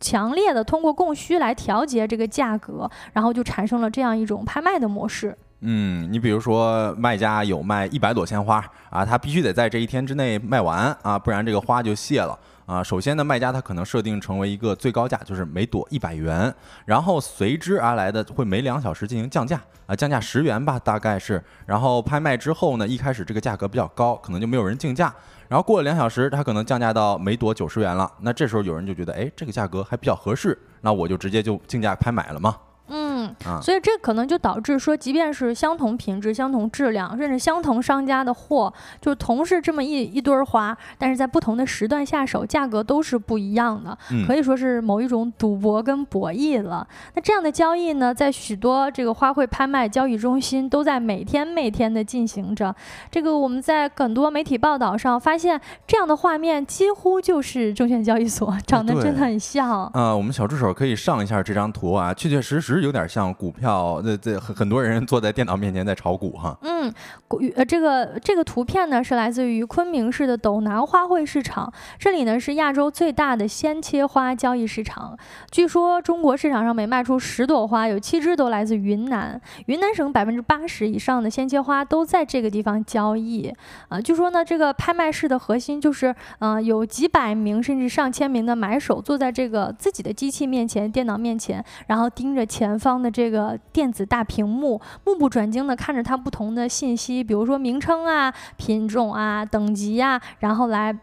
[0.00, 5.36] 强烈的通过供需来调节这个价格，然后就产生了这样一种拍卖的模式。
[5.66, 12.38] 嗯，你比如说卖家有卖一百朵鲜花啊，他必须得在这一天之内卖完啊，不然这个花就谢了。
[12.66, 16.52] 啊，首先呢，卖家他可能设定成为一个最高价，就是每朵一百元，
[16.86, 21.42] 然后随之而来的会每两小时进行降价，啊，降价十元吧，大概是。
[21.66, 25.14] 然后拍卖之后呢，一开始这个价格比较高，可能就没有人竞价，
[25.46, 32.56] 然后过了两小时，他可能降价到每朵九十元了，那这时候有人就觉得，哎，这个价格还比较合适，那我就直接就竞价拍买了嘛。
[32.88, 46.86] 嗯，所以这可能就导致说，即便是相同品质、相同质量，甚至相同商家的货，就同是这么一一堆花，但是在不同的时段下手，价格都是不一样的，可以说是某一种赌博跟博弈了。
[47.14, 52.74] 那这样的交易呢，在许多这个花卉拍卖交易中心都在每天每天的进行着。
[53.10, 59.86] 这个我们在很多媒体报道上发现，这样的画面几乎就是证券交易所，长得真的很像。
[59.86, 62.73] 啊，我们小助手可以上一下这张图啊，确确实实。
[62.74, 66.56] 实有点像股票，这这很很多人坐在电脑面前在炒股哈。
[66.62, 66.92] 嗯，
[67.28, 75.16] 股呃这个这个图片呢是来自于昆明市的斗南花卉市场，这里呢是亚洲最大的鲜切花交易市场。
[75.50, 79.40] 据说中国市场上每卖出十朵花，有七只都来自云南。
[79.66, 83.52] 云南省百分之八十以上的鲜切花都在这个地方交易。
[83.88, 92.63] 啊，据说呢这个拍卖室的核心就是，嗯，有几百名甚至上千名的买手坐在这个自己的机器面前、电脑面前，然后盯着前。
[92.64, 100.96] 前方的这个电子大屏幕，目不转睛的看着它不同的信息，比如说名称啊、品种啊、等级啊，然后来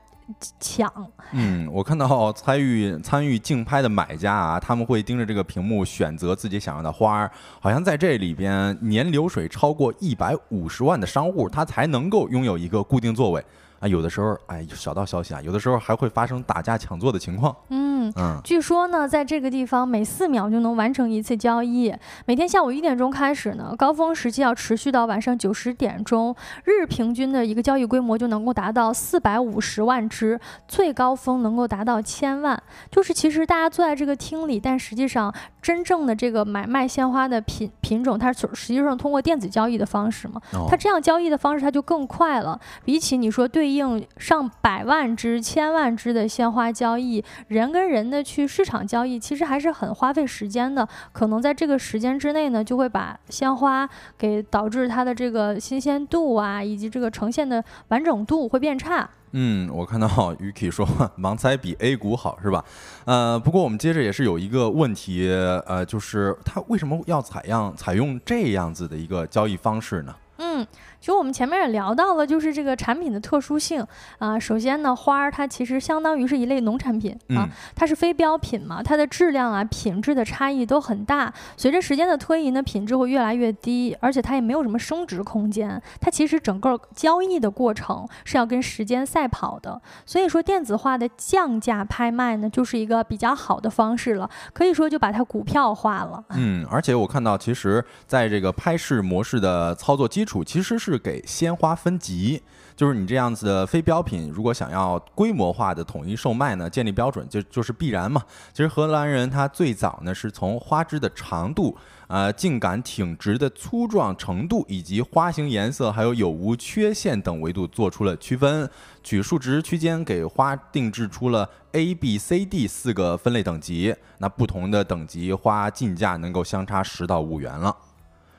[0.59, 0.91] 抢。
[1.33, 13.45] 嗯，我看到参与参与竞拍的买家啊，他们会盯着这个屏幕选择自己想要的花儿，好像在这里边年流水超过一百五十万的商户，他才能够拥有一个固定座位。
[13.81, 17.53] 啊，有的时候，哎，小道消息啊，有的时候还会发生打架抢座的情况。
[17.69, 21.91] 嗯嗯，据说呢，在这个地方每四秒就能完成一次交易。
[22.27, 32.61] 每天下午一点钟开始呢，高峰时期要持续到晚上九十点钟，日平均的一个交易规模就能够达到四百五十万只，最高峰能够达到千万。
[32.91, 40.39] 就是其实大家坐在这个厅里，但实际上真正的这个买卖鲜花的品品种，它实际上通过电子交易的方式嘛，
[40.69, 43.70] 它这样交易的方式它就更快了，比起你说对。
[43.75, 50.87] 应上百万只、千万只的鲜花交易，人跟人的去市场交易，其实还是很花费时间的。
[51.11, 59.09] 可能在这个时间之内呢，就会把鲜花给导致它的这个新鲜度啊，以及这个呈现的完整度会变差。
[59.33, 60.85] 嗯，我看到 Yuki 说
[61.17, 62.65] 盲猜比 A 股好是吧？
[63.05, 65.29] 呃，不过我们接着也是有一个问题，
[65.65, 70.13] 呃，就是它为什么要采样采用这样子的一个交易方式呢？
[70.37, 70.67] 嗯。
[71.01, 73.83] 其实我们前面也聊到了，就是这个产品的特殊性
[74.19, 74.37] 啊。
[74.37, 81.33] 首先呢，花儿它其实相当于是一类农产品啊，它是非标品嘛，它的质量啊、品质的差异都很大。
[81.57, 85.81] 随着时间的推移呢，品质会越来越低，而且它也没有什么升值空间。
[85.99, 89.81] 它其实整个交易的过程是要跟时间赛跑的。
[90.05, 96.23] 所以说，电子化的降价拍卖呢，就是一个比较好的方式了，可以说就把它股票化了。
[96.35, 100.90] 嗯，而且我看到，其实在这个拍市模式的操作基础，其实是。
[100.91, 102.41] 是给鲜花分级，
[102.75, 108.21] 就是你这样子的非标品，如果想要规模化的统一售卖呢，建立标准就就是必然嘛。
[108.51, 111.75] 其实荷兰人他最早呢是从花枝的长度、
[112.07, 118.69] 呃茎秆挺直的粗壮程度，以及花型颜色还有有无缺陷等维度做出了区分，
[119.01, 123.95] 取数值区间给花定制出了 A、B、C、D 四个分类等级。
[124.17, 127.75] 那不同的等级花进价能够相差十到五元了。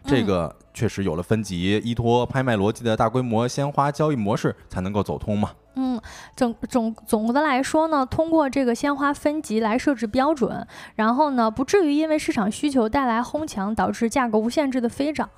[0.04, 5.50] 这个确实有了分级，依托拍卖逻辑的大规模鲜花交易模式才能够走通嘛。
[5.74, 6.00] 嗯，
[6.36, 15.28] 总总总的来说呢，通过这个鲜花分级来设置标准，然后呢，不至于因为市场需求带来哄抢，导致价格无限制的飞涨。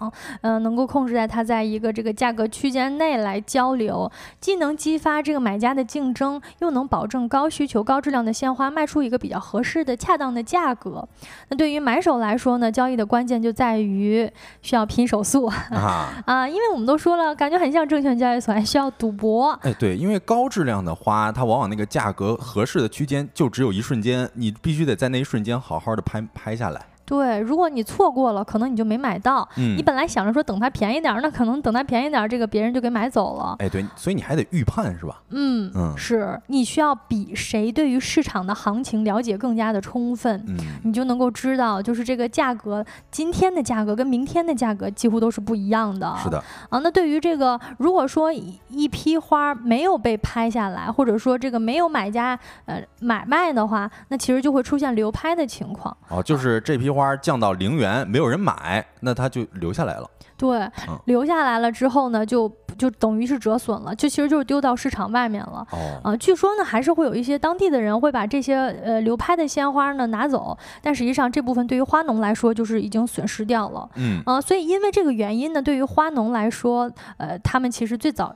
[0.42, 11.06] 嗯，能够控制在它在一个这个价格区间内来交流，既能激发这个买家的竞争，又能保证高需求、高质量的鲜花卖出一个比较合适的、恰当的价格。
[11.48, 14.30] 那对于买手来说呢，交易的关键就在于
[14.62, 19.50] 需要拼手速啊 啊，因为我们都说了，感觉很像证券交易所，还需要赌博。
[19.62, 26.86] 哎，对，因为高质量的花，它往往那个价格合适的区间就只有一瞬间，你必须得在那一瞬间好好的拍拍下来。
[27.06, 29.46] 对，如果你错过了，可能你就没买到。
[29.56, 33.56] 嗯，你本来想着说等它便宜点儿，那可能等它便宜点儿，这个别人就给买走了。
[33.58, 35.20] 哎，对，所以你还得预判是吧？
[35.28, 46.16] 嗯嗯，是你需要比谁对于市场的行情了解更加的充分，嗯，你就能够知道，就是这个价格，今天的价格跟明天的价格几乎都是不一样的。
[46.22, 46.42] 是的。
[46.70, 55.94] 啊，那对于这个，如果说一批花没有被拍下来，或者说这个没有买家呃买卖的话，那其实就会出现流拍的情况。
[56.08, 56.93] 哦，就是这批。
[56.94, 60.08] 花降到零元，没有人买，那它就留下来了。
[60.36, 60.68] 对，
[61.04, 65.66] 留下来了之后呢，就就等于是折损了，就其实就是丢到市场外面了。
[65.70, 73.88] 哦，啊，据说呢，还是会有一些当地的人会把这些呃流拍的鲜花呢拿走，但实际上这部分对于花农来说就是已经损失掉了。
[73.94, 78.34] 嗯，啊，所以因为这个原因呢，对于花农来说，呃，他们其实最早。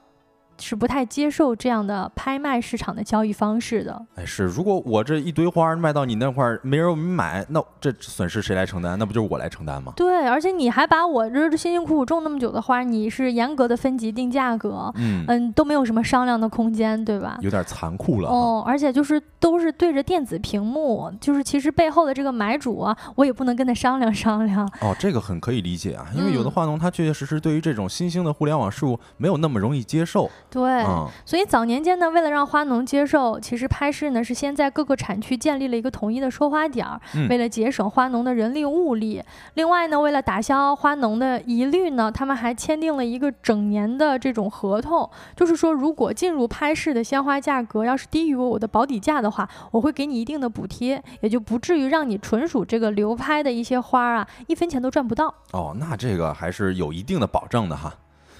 [0.61, 4.07] 是不太接受这样的拍卖市场的交易方式的。
[4.17, 8.99] 哎，是，如果我这一堆花卖到你那块儿，没人买，那这损失谁来承担？
[8.99, 9.93] 那不就是我来承担吗？
[9.97, 17.39] 对，而且你还把我这辛辛苦苦种那么久的花，你是严格的分级定价格，嗯嗯，都没有什么商量的空间，对吧？
[17.41, 18.29] 有点残酷了。
[18.29, 24.69] 哦，而且就是都是对着电子屏幕，就是其实背后的这个买主啊，我也不能跟他商量商量。
[24.81, 30.31] 哦，这个很可以理解啊，因为有的花农他确确实实对于这种新兴的互联网事物没有那么容易接受。
[30.51, 30.83] 对，
[31.27, 39.23] 所以早年间呢，为了让花农接受，其实拍市呢是先在各个产区建立了一个统一的收花点儿，为了节省花农的人力物力。
[39.55, 55.35] 另外呢，为了打消花农的疑虑呢，他们还签订了一个整年的这种合同，就是说，如果进入拍市的鲜花价格要是低于我的保底价的话，我会给你一定的补贴，也就不至于让你纯属这个流拍的一些花啊，一分钱都赚不到。
[55.53, 57.93] 哦，那这个还是有一定的保证的哈。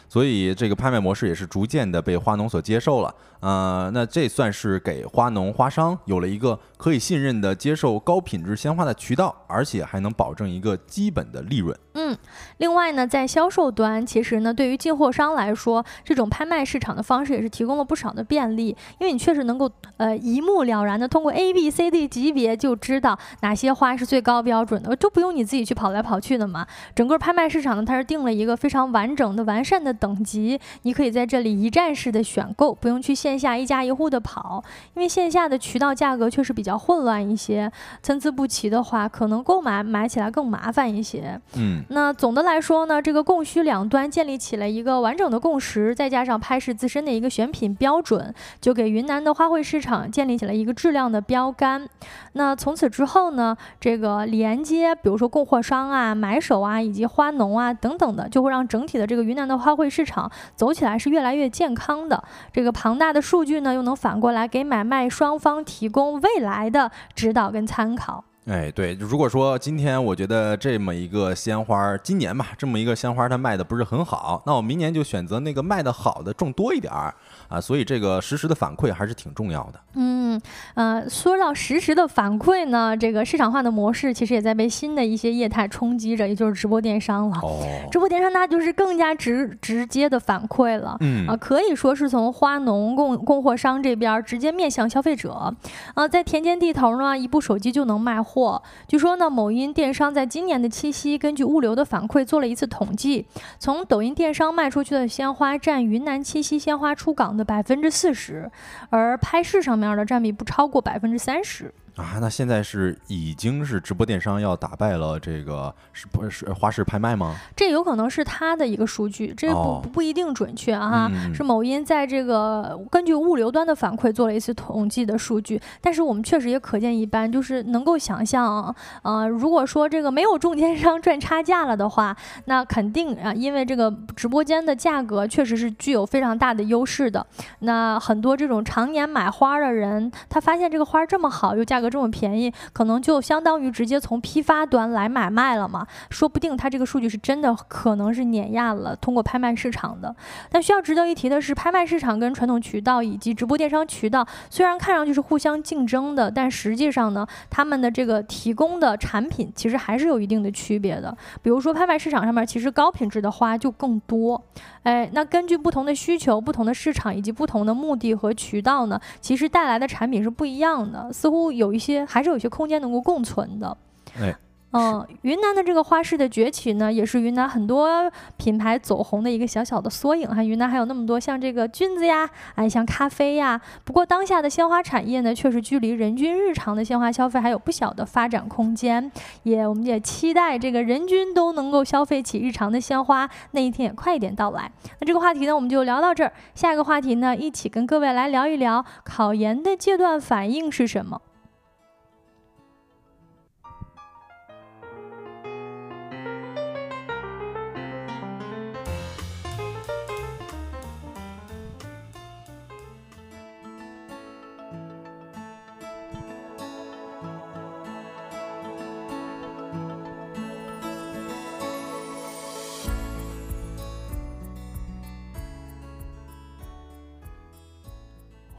[0.09, 11.77] 所以这个拍卖模式也是逐渐的被花农所接受了，呃，那这算是给花农花商有了一个可以信任的接受高品质鲜花的渠道，而且还能保证一个基本的利润。
[12.01, 12.17] 嗯，
[12.59, 18.69] 另外呢，在销售端，其实呢，对于进货商来说，这种拍卖市场的方式也是提供了不少的便利，
[19.01, 26.65] 因为你确实能够呃一目了然的通过 A、B、C、D 级别就知道哪些花是最高标准的，都不用你自己去跑来跑去的嘛。
[26.95, 29.89] 整个拍卖市场呢，它是定了一个非常完整的、完善的。
[29.99, 34.63] 等级，你可以在这里一站式的选购，不用去线下一家一户的跑，
[34.95, 37.69] 因为线下的渠道价格确实比较混乱一些，
[38.01, 41.41] 参差不齐的话，可能购买买起来更麻烦一些。
[41.57, 51.89] 嗯，那总的来说呢，这个供需两端建立起了一个完整的共识，再加上拍市自身的一个选品标准，就给云南的花卉市场建立起了一个质量的标杆。
[52.35, 59.89] 那从此之后呢，这个连接，比如说供货商啊、买手啊，以及花农啊等等的，就会让整体的这个云南的花卉。
[59.89, 62.23] 市场走起来是越来越健康的，
[62.53, 68.25] 这个庞大的数据呢，又能反过来给买卖双方提供未来的指导跟参考。
[68.49, 77.15] 哎，对，如果说今天我觉得这么一个鲜花，今年吧，这么一个鲜花它卖的不是很好，那我明年就选择那个卖的好的种多一点儿
[77.49, 79.79] 啊，所以这个实时的反馈还是挺重要的。
[79.97, 80.41] 嗯，
[80.73, 87.39] 呃，说到实时的反馈呢，这个市场化的模式其实也在被新的一些业态冲击着，也就是直播电商了。
[87.43, 87.61] 哦，
[87.93, 90.97] 直播电商那就是更加直直接的反馈了。
[91.01, 95.55] 嗯啊，可以说是从花农供供货商这边直接面向消费者。
[95.93, 98.38] 啊，在田间地头呢，一部手机就能卖货。
[98.87, 103.27] 据说呢，某音电商在今年的七夕，根据物流的反馈做了一次统计，
[103.59, 108.51] 从抖音电商卖出去的鲜花占云南七夕鲜花出港的百分之四十，
[108.91, 111.73] 而拍市上面的占比不超过百分之三十。
[111.99, 117.35] 啊，那现在是已经是直播电商要打败了这个是不是花式拍卖吗？
[117.57, 121.11] 这有可能是他的一个数据，这不不一定准确啊。
[121.35, 128.73] 是某音在这个根据物流端的反馈做了一次统计的数据，但是我们确实也可见一斑，就是能够想象，
[129.03, 137.27] 呃，如果说这个没有中间商赚差价了的话，那肯定啊，因为这个直播间的价格确实是具有非常大的优势的。
[137.59, 141.88] 那很多这种常年买花的人，他发现这个花这么好，又价格。
[141.89, 145.87] 这么便宜，可能就相当于直接从批发端来买卖了嘛。
[146.11, 150.15] 说不定它这个数据是真的可能是碾压了通过拍卖市场的。
[150.51, 161.17] 但需要值得一提的是，拍卖市场跟传统渠道以及直播电商渠道虽然看上去是互相竞争的，但实际上呢，他们的这个提供的产品其实还是有一定的区别的。
[161.43, 164.43] 比如说拍卖市场上面，其实高品质的花就更多。
[164.89, 171.13] 哎，那根据不同的需求、不同的市场以及不同的目的和渠道呢，其实带来的产品是不一样的。
[171.13, 173.77] 似乎有一些还是有一些空间能够共存的。
[174.19, 174.35] 哎。
[174.73, 177.89] 嗯，云南的这个花市的崛起呢，也是云南很多
[178.37, 180.45] 品牌走红的一个小小的缩影哈。
[180.45, 183.59] 云南还有那么多像这个菌子呀，哎，像咖啡呀。
[183.85, 189.11] 不过当下的鲜花产业呢，确实距离人均日常的鲜花消费还有不小的发展空间。
[189.45, 194.71] 也，我们也期待这个人均都能够消费起日常的鲜花那一天也快一点到来。
[195.01, 196.31] 那这个话题呢，我们就聊到这儿。
[196.55, 201.23] 下一个话题呢，一起跟各位来聊一聊考研的阶段反应是什么。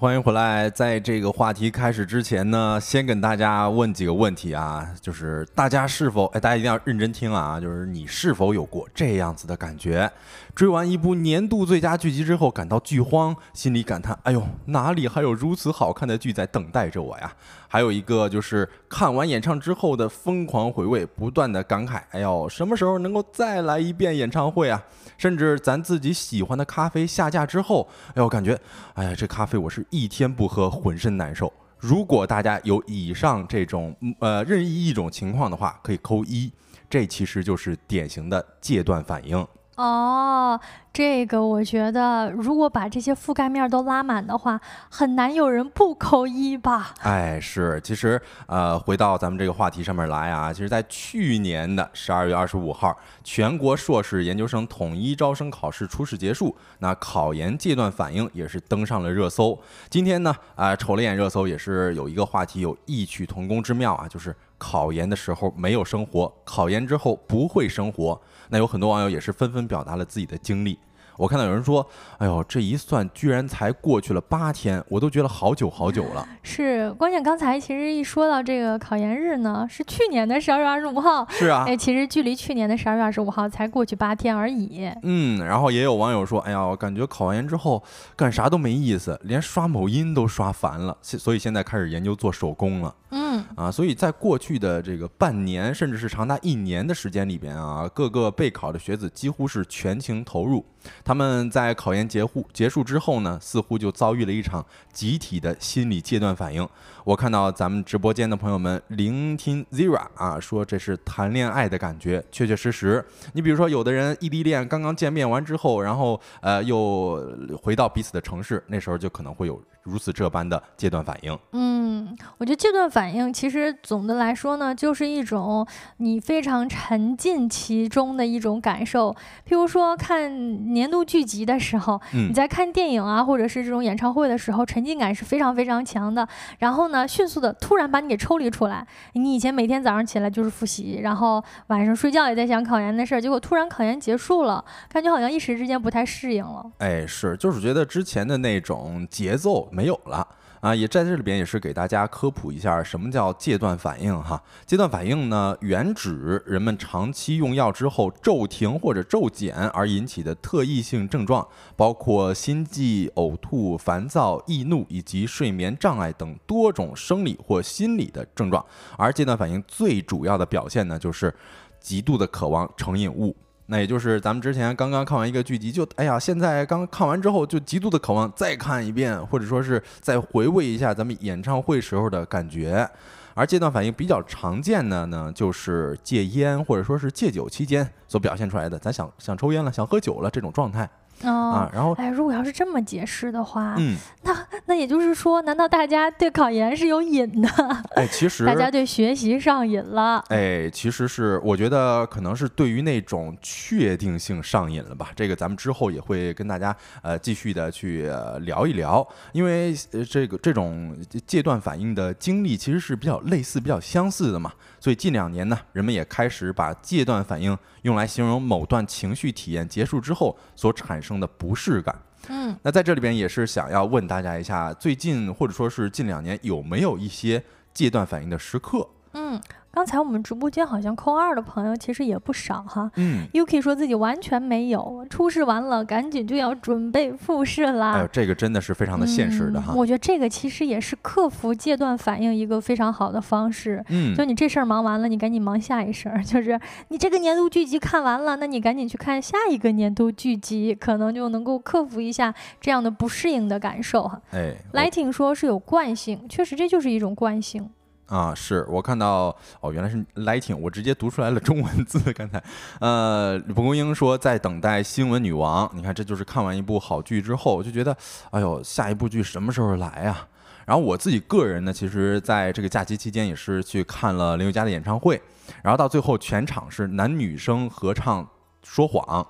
[0.01, 10.09] 欢迎回来，在这个话题开始之前呢，先跟大家问几个问题啊，就是大家是否哎，大家一定要认真听啊，就是你是否有过这样子的感觉？
[10.55, 17.33] 追完一部年度最佳剧集之后，感到剧荒，心里感叹：哎呦，哪里还有如此好看的剧在等待着我呀？
[17.67, 24.81] 还有一个就是看完演唱之后的疯狂回味，不断的感慨：哎呦，什么时候能够再来一遍演唱会啊？
[25.19, 28.57] 甚至咱自己喜欢的咖啡下架之后，哎呦，感觉，
[28.93, 31.51] 哎呀，这咖啡我是一天不喝浑身难受。
[31.77, 36.49] 如果大家有以上这种呃任意一种情况的话，可以扣一，
[36.89, 39.45] 这其实就是典型的戒断反应。
[39.79, 40.59] 哦，
[40.91, 44.59] 这个我觉得，如果把这些覆盖面都拉满的话，
[44.89, 46.93] 很难有人不扣一吧？
[46.99, 59.57] 哎，是，其实呃，回到咱们这个话题上面来啊，其实，在去年的十二月二十五号，全国硕士研究生统一招生考试初试结束，那考研阶段反应也是登上了热搜。
[59.89, 68.21] 今天呢，啊，瞅了眼热搜，也是有一个话题有异曲同工之妙啊，就是考研的时候没有生活，考研之后不会生活。
[68.49, 70.77] 那有很多网友也是纷纷表达了自己的经历。
[71.17, 71.85] 我看到有人说
[72.17, 76.25] ：“哎呦，这一算居然才过去了八天，我都觉得好久好久了。
[76.43, 81.27] ”是，关键刚才其实一说到这个考研日呢，是去年的十二月二十五号。
[81.29, 84.89] 是啊，哎，其实距离去年的十二月二十五号才过去八天而已。
[85.03, 87.83] 嗯，然后也有网友说：“哎呀，我感觉考完研之后
[88.15, 100.63] 干啥都没意思，连刷某音都刷烦了，所以现在开始研究做手工了。”嗯啊，所以在过去的这个半年，甚至是长达一年的时间里边啊，各个备考的学子几乎是全情投入。
[101.03, 106.67] 他们在考研结束结束之后呢，似乎就遭遇了一场集体的心理戒断反应。
[107.03, 113.03] 我看到咱们直播间的朋友们聆听 Zira 啊，说这是谈恋爱的感觉，确确实实。
[113.33, 117.21] 你比如说，有的人异地恋刚刚见面完之后，然后呃又
[117.61, 119.59] 回到彼此的城市，那时候就可能会有。
[119.83, 125.65] 如此这般的戒断反应，嗯，我觉得戒断反应其实总的来说呢，就是一种
[125.97, 129.11] 你非常沉浸其中的一种感受。
[129.47, 136.27] 譬如说看年度剧集的时候，你在看电影啊，或者是这种演唱会的时候，沉浸感是非常非常强的。
[136.59, 146.63] 然后呢，迅速的突然把你给抽离出来，你以前每天早上起来就是复习，然后晚上睡觉也在想考研的事儿，结果突然考研结束了，感觉好像一时之间不太适应了。
[146.79, 149.68] 哎，是，就是觉得之前的那种节奏。
[149.71, 150.27] 没有了
[150.61, 150.75] 啊！
[150.75, 154.41] 也在这里边也是给大家科普一下，什么叫戒断反应哈？
[154.65, 161.47] 戒断反应呢，原指人们长期用药之后骤停或者骤减而引起的特异性症状，
[161.77, 168.65] 包括心悸、呕吐、烦躁、易怒以及睡眠障碍等多种生理或心理的症状。
[168.97, 171.33] 而戒断反应最主要的表现呢，就是
[171.79, 173.33] 极度的渴望成瘾物。
[173.71, 182.89] 那也就是咱们之前刚刚看完一个剧集，就哎呀，现在刚看完之后就极度的渴望再看一遍，或者说是再回味一下咱们演唱会时候的感觉。
[183.35, 190.89] 而戒断反应比较常见的呢，就是戒烟或者说是戒酒期间所表现出来的，咱想想抽烟了，想喝酒了这种状态。
[191.23, 191.69] 啊。
[191.73, 197.49] 然后，哎，如果要是这么解释的话，嗯，那那也就是说，难道大家对考研是有瘾的？
[197.95, 200.23] 哎，其实大家对学习上瘾了。
[200.29, 205.09] 哎，其实是我觉得可能是对于那种确定性上瘾了吧。
[205.15, 208.09] 这个咱们之后也会跟大家呃继续的去
[208.41, 210.95] 聊一聊，因为呃这个这种
[211.25, 214.51] 戒断反应的经历其实是比较类似、比较相似的嘛。
[214.79, 221.95] 所以近两年呢，人们也开始把戒断反应用来形容某段情绪体验结束之后所产生的不适感。
[222.27, 228.87] 嗯，那在这里边也是想要问大家一下，最近或者说是近两年有没有一些戒断反应的时刻？
[229.13, 229.41] 嗯。
[229.71, 232.91] 刚才我们直播间好像扣二的朋友其实也不少哈。
[232.95, 237.93] 嗯，Yuki 说自己完全没有，初试完了赶紧就要准备复试啦。
[237.93, 239.73] 哎呦，这个真的是非常的现实的哈。
[239.75, 243.83] 我觉得这个其实也是克服戒断反应一个非常好的方式。
[243.89, 246.21] 嗯，就你这事儿忙完了，你赶紧忙下一事儿。
[246.25, 246.59] 就是
[246.89, 254.19] 你这个年度剧集看完了，那你赶紧去看下一个年度剧集，可能就能够克服一下这样的不适应的感受哈。
[254.31, 257.69] 哎，Lighting 说是有惯性，确实这就是一种惯性。
[258.09, 262.11] 啊，是我看到哦，原来是 lighting，我直接读出来了中文字。
[262.13, 262.43] 刚才，
[262.79, 265.69] 呃，蒲公英说在等待新闻女王。
[265.75, 267.95] 你看，这就是看完一部好剧之后，就觉得，
[268.31, 270.27] 哎呦，下一部剧什么时候来啊？
[270.65, 275.21] 然后我自己个人呢，其实在这个假期期间也是去看了林宥嘉的演唱会，
[275.63, 278.23] 然后到最后全场是男女生合唱
[278.63, 279.23] 《说谎》。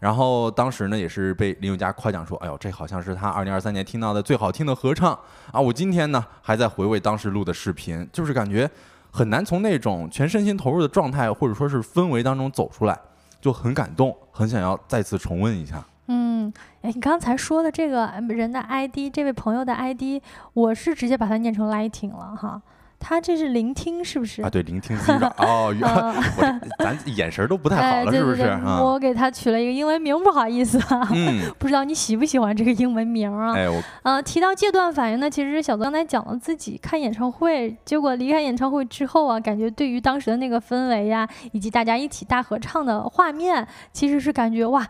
[0.00, 5.18] 然后当时呢，也是被林宥嘉夸奖说：“哎呦，这好像是他二零二三年听到的最好听的合唱
[5.52, 8.70] 啊！”我今天呢，还在回味当时录的视频，就是感觉
[9.10, 12.98] 很难从那种全身心投入的状态或者说是氛围当中走出来，
[13.40, 15.82] 就很感动，很想要再次重温一下。
[16.08, 20.22] 嗯，哎，你刚才说的这个人的 ID，这位朋友的 ID，
[20.52, 22.62] 我是直接把它念成 Lighting 了哈。
[22.98, 24.50] 他这是聆听是不是啊？
[24.50, 28.42] 对，聆听 Zira 哦，我咱眼神都不太好了，是不是？
[28.80, 31.08] 我给他取了一个英文名，不好意思啊，
[31.58, 33.54] 不知道你喜不喜欢这个英文名啊？
[33.54, 44.86] 哎，我呃，提到戒断反应呢，其实小泽刚才讲了自己看演唱会，结果离开演唱会之后啊，感觉对于当时的那个氛围呀，以及大家一起大合唱的画面，其实是感觉哇，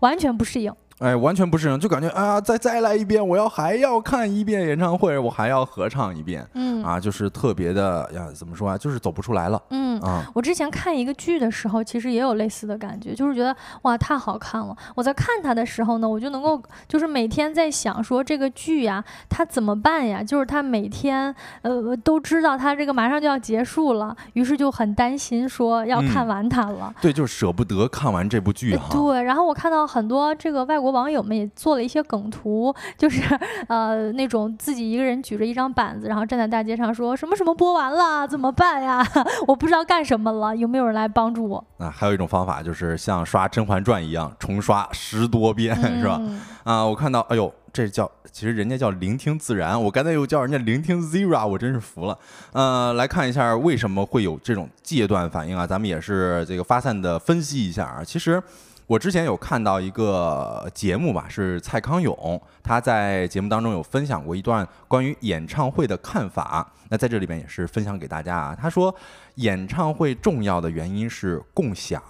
[0.00, 0.72] 完全不适应。
[1.00, 10.24] 哎，完全不是人，就感觉啊，再再来一遍，我要还要看一遍演唱会，我还要合唱一遍，嗯，啊，就是特别的呀，怎么说啊，就是走不出来了，嗯啊。
[10.32, 14.74] 我之前看一个剧的时候，其实也有类似的感觉，就是觉得哇，太好看了。
[14.94, 20.22] 我在看它的时候呢，我就能够就是每天在想说这个剧呀，它怎么办呀？
[20.22, 26.94] 就是它每天呃都知道它这个马上就要结束了，于是就很担心说要看完它了。
[27.00, 28.86] 对，就是舍不得看完这部剧哈。
[28.92, 30.84] 对，然后我看到很多这个外国。
[30.94, 33.22] 网友们也做了一些梗图， 就是
[33.68, 39.04] 呃那种自己一个人举着一张板子，然后站在大街上说什么什么播完了怎么办呀？
[39.46, 41.64] 我不知道干什么了，有没有人来帮助我？
[41.78, 46.20] 啊，还有一种方法就是像刷《甄嬛传》一样重刷十多遍，是吧？
[46.64, 52.18] 啊，我看到，哎呦，这叫其实人家叫聆听自然，我刚才又叫人家聆听 Zira，我真是服了。
[52.52, 55.66] 呃，来看一下为什么会有这种戒断反应啊？
[55.66, 58.42] 咱们也是这个发散的分析一下啊，其实。
[58.86, 66.70] 我之前有看到一个节目吧，是蔡康永，他在节目当中有分享过一段关于演唱会的看法。
[66.90, 68.54] 那在这里边也是分享给大家啊。
[68.54, 68.94] 他说，
[69.36, 72.02] 演唱会重要的原因是共享，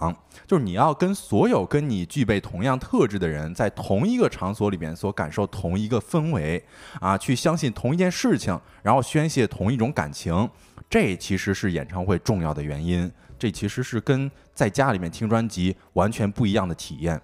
[0.48, 6.62] 就是你要跟所有跟你具备同样特质的人，在同一个场所里边所感受同一个氛围
[7.00, 10.50] 啊，去相信同一件事情，然后宣泄同一种感情，
[10.90, 13.10] 这其实是演唱会重要的原因。
[13.44, 17.20] 这其实是跟在家里面听专辑完全不一样的体验。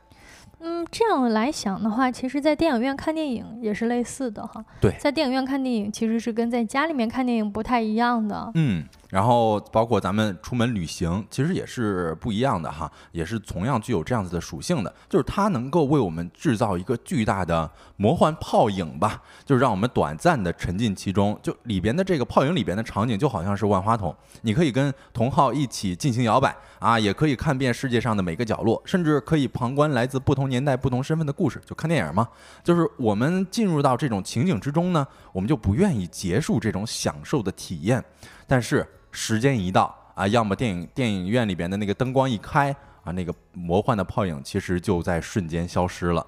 [0.58, 4.62] 嗯，这样来想的话，其实，在电影院看电影也是类似的哈。
[4.78, 8.50] 对，在电影院看电影其实是跟在家里面看电影不太一样的。
[8.52, 8.84] 嗯。
[9.10, 21.36] 然后包括咱们出门旅行，其实也是不一样的哈，也是同样具有这样子的属性的，就是它能够为我们制造一个巨大的魔幻泡影吧，就是让我们短暂的沉浸其中。
[21.42, 31.60] 就里边的这个泡影里边的场景，就好像是万花筒，你可以跟同好一起进行摇摆啊，也可以看遍世界上的每个角落，甚至可以旁观来自不同年代、不同身份的故事。
[31.66, 32.28] 就看电影嘛，
[32.62, 38.04] 就是我们进入到这种情景之中呢，我们就不愿意结束这种享受的体验，
[38.46, 38.86] 但是。
[39.10, 46.26] 时间一到啊，要么电影电影院里边的那个灯光一开啊，那个魔幻的泡影其实就在瞬间消失了。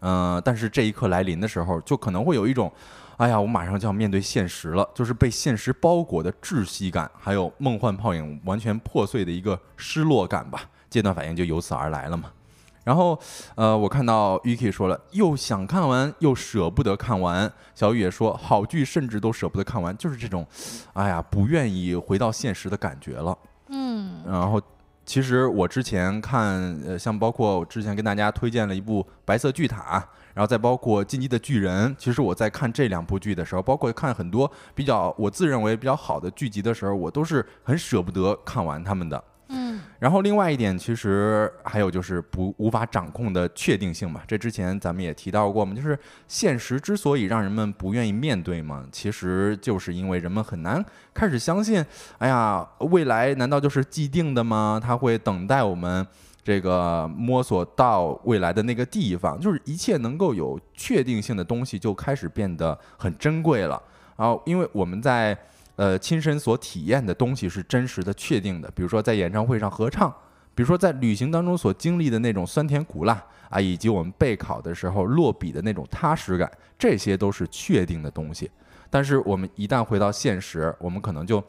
[0.00, 2.72] 嗯，但是这一刻来临的时候，就可能会有一种，
[3.16, 10.62] 哎呀，我马上就要面对现实了，就是被现实包裹的窒息感，还有梦幻泡影完全破碎的一个失落感吧。
[10.88, 12.30] 阶段反应就由此而来了嘛。
[12.84, 13.18] 然后，
[13.54, 17.50] 呃，我看到 Yuki 说了，又想看完又舍不得看完。
[17.74, 20.46] 小雨也说，好剧甚至都舍不得看完，就是这种，
[20.92, 23.36] 哎呀，不愿意回到现实的感觉了。
[23.68, 24.22] 嗯。
[24.26, 24.60] 然后，
[25.06, 29.98] 其实我之前看，呃，像包括我之前跟大家推荐了一部《白色巨塔》，
[30.34, 31.90] 然后再包括《进击的巨人》。
[31.98, 39.22] 其实我在看这两部剧的时候，包括看很多比较我自认为比较好的剧集的时候，我都是很舍不得看完他们的。
[39.48, 44.22] 嗯，然后另外一点，其实还有就是不无法掌控的确定性嘛。
[44.26, 50.82] 这之前咱们也提到过嘛，就是现实之所以让人们不愿意面对嘛，其实就是因为人们很难
[51.12, 51.84] 开始相信，
[52.18, 54.80] 哎呀，未来难道就是既定的吗？
[54.82, 56.06] 他会等待我们
[56.42, 63.80] 这个摸索到未来的那个地方，就是一切能够有确定性的东西就开始变得很珍贵了。
[64.16, 65.36] 然后，因为我们在。
[65.76, 68.70] 呃，亲身所体验的东西是真实的、确定的。
[68.74, 70.08] 比如说在演唱会上合唱，
[70.54, 73.20] 比如说在旅行当中所经历的那种酸甜苦辣
[73.50, 78.50] 啊，以及我们备考的时候落笔的那种踏实感，这些都是确定的东西。
[78.88, 81.42] 但是我们一旦回到现实，我们可能就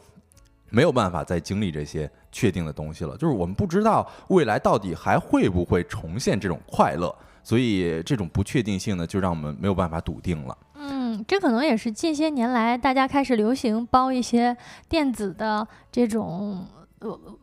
[0.71, 3.15] 没有办法再经历这些确定的东西了。
[3.15, 10.57] 就是我们不知道未来到底还会不会重现这种快乐，所以这种不确定性呢，就让我们没有办法笃定了。
[10.77, 14.55] 嗯这可能也是近些年来大家开始流行包一些
[14.89, 16.67] 电子的这种。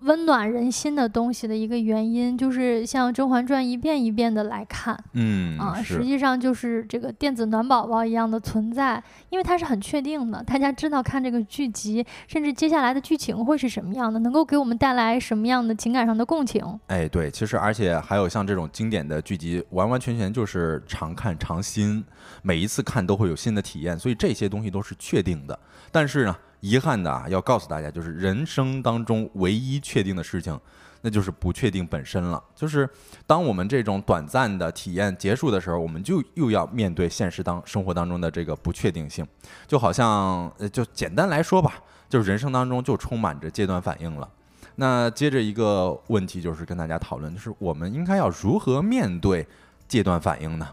[0.01, 16.65] 温暖人心的东西的一个原因，就是像《甄嬛传》一遍一遍的来看，嗯啊，实际上就是这个电子暖宝宝一样的存在，因为它是很确定的，大家知道看这个剧集，甚至接下来的剧情会是什么样的，能够给我们带来什么样的情感上的共情。
[16.89, 22.03] 哎，对，其实而且还有像这种经典的剧集，完完全全就是常看常新，
[22.43, 25.57] 每一次看都会有新的体验，所以这些东西都是确定的。
[25.93, 26.37] 但是呢？
[26.63, 30.59] 遗憾的啊，要告诉大家，就是人生当中唯一确定的事情，
[31.01, 32.41] 那就是不确定本身了。
[32.55, 32.89] 就是
[33.27, 39.27] 当我们这种短暂的体验结束的时候，我们就又要面对现实当生活当中的这个不确定性。
[39.67, 44.29] 就好像，就简单来说吧，就是人生当中就充满着阶段反应了。
[44.77, 49.45] 那接着一个问题就是跟大家讨论，就是我们应该要如何面对
[49.89, 50.69] 阶段反应呢？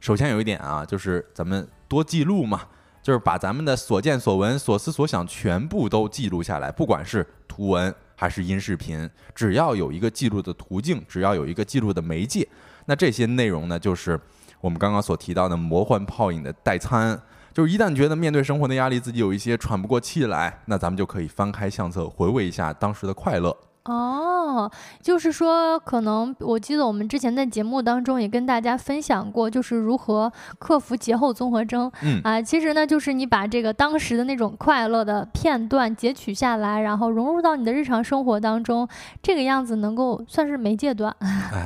[0.00, 2.60] 首先有一点啊，就是咱们多记录嘛。
[3.02, 12.46] 就是把咱们的所见所闻、所思所想全部都记录下来，不管是图文还是音视频，只要有一个记录的途径，只要有一个记录的媒介，
[12.86, 14.20] 那这些内容呢，就是
[14.60, 17.20] 我们刚刚所提到的魔幻泡影的代餐。
[17.52, 23.56] 就是一旦觉得面对生活的压力，自己有一些喘不过气来，那咱们就可以翻开相册，回味一下当时的快乐。
[23.84, 24.70] 哦，
[25.00, 31.90] 就是说，可能我记得我们之前在节目当中也跟大家分享过，就是如何克服节后综合征。
[32.02, 38.86] 嗯啊，其实呢，就是你把这个当时的那种快乐的片段截取下来，然后融入到你的日常生活当中，
[39.22, 41.14] 这个样子能够算是没戒断，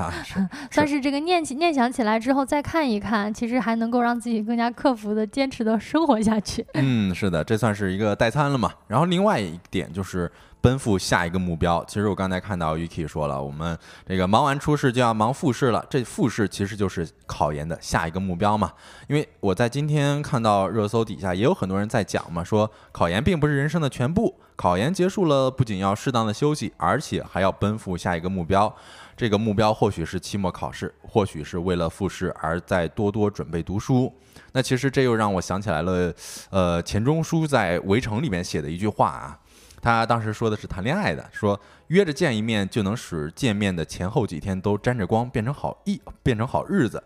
[0.71, 6.65] 算是这个念起念想起来之后再看一看，其实还能够让自己更加克服的坚持的生活下去。
[6.75, 8.71] 嗯，是的，这算是一个代餐了嘛。
[8.87, 10.31] 然后另外一点就是。
[10.65, 11.85] 奔赴下一个目标。
[11.87, 15.85] 其实我刚才看到 Yuki 说了，我们这个忙完初试就要忙复试了。
[15.91, 18.73] 这复试其实就是考研的下一个目标嘛。
[19.07, 28.75] 因为我在今天看到热搜底下也有很多人在讲嘛，说考研并不是人生的全部，考研结束了不仅要适当的休息，而且还要奔赴下一个目标。
[29.15, 34.11] 这个目标或许是期末考试，或许是为了复试而在多多准备读书。
[34.53, 36.11] 那其实这又让我想起来了，
[36.49, 39.39] 呃，钱钟书在《围城》里面写的一句话啊。
[39.85, 47.03] 他当时说的是谈恋爱的，说约着见一面就能使见面的前后几天都沾着光，变成好意，变成好日子。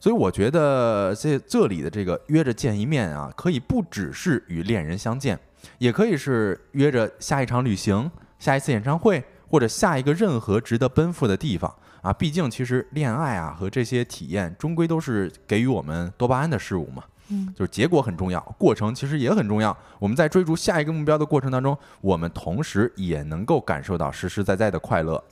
[0.00, 5.38] 所以我觉得这这里的这个约着见一面啊，可以不只是与恋人相见，
[5.76, 12.10] 也可以是约着下一场旅行、下一次演唱会，或者下一个任何值得奔赴的地方啊。
[12.10, 17.04] 毕竟其实恋爱啊和这些体验，终归都是给予我们多巴胺的事物嘛。
[17.28, 19.76] 嗯，就是结果很重要，过程其实也很重要。
[19.98, 25.22] 我们在追逐下一个目标的过程当中，我们同时也能够感受到实实在在的快乐。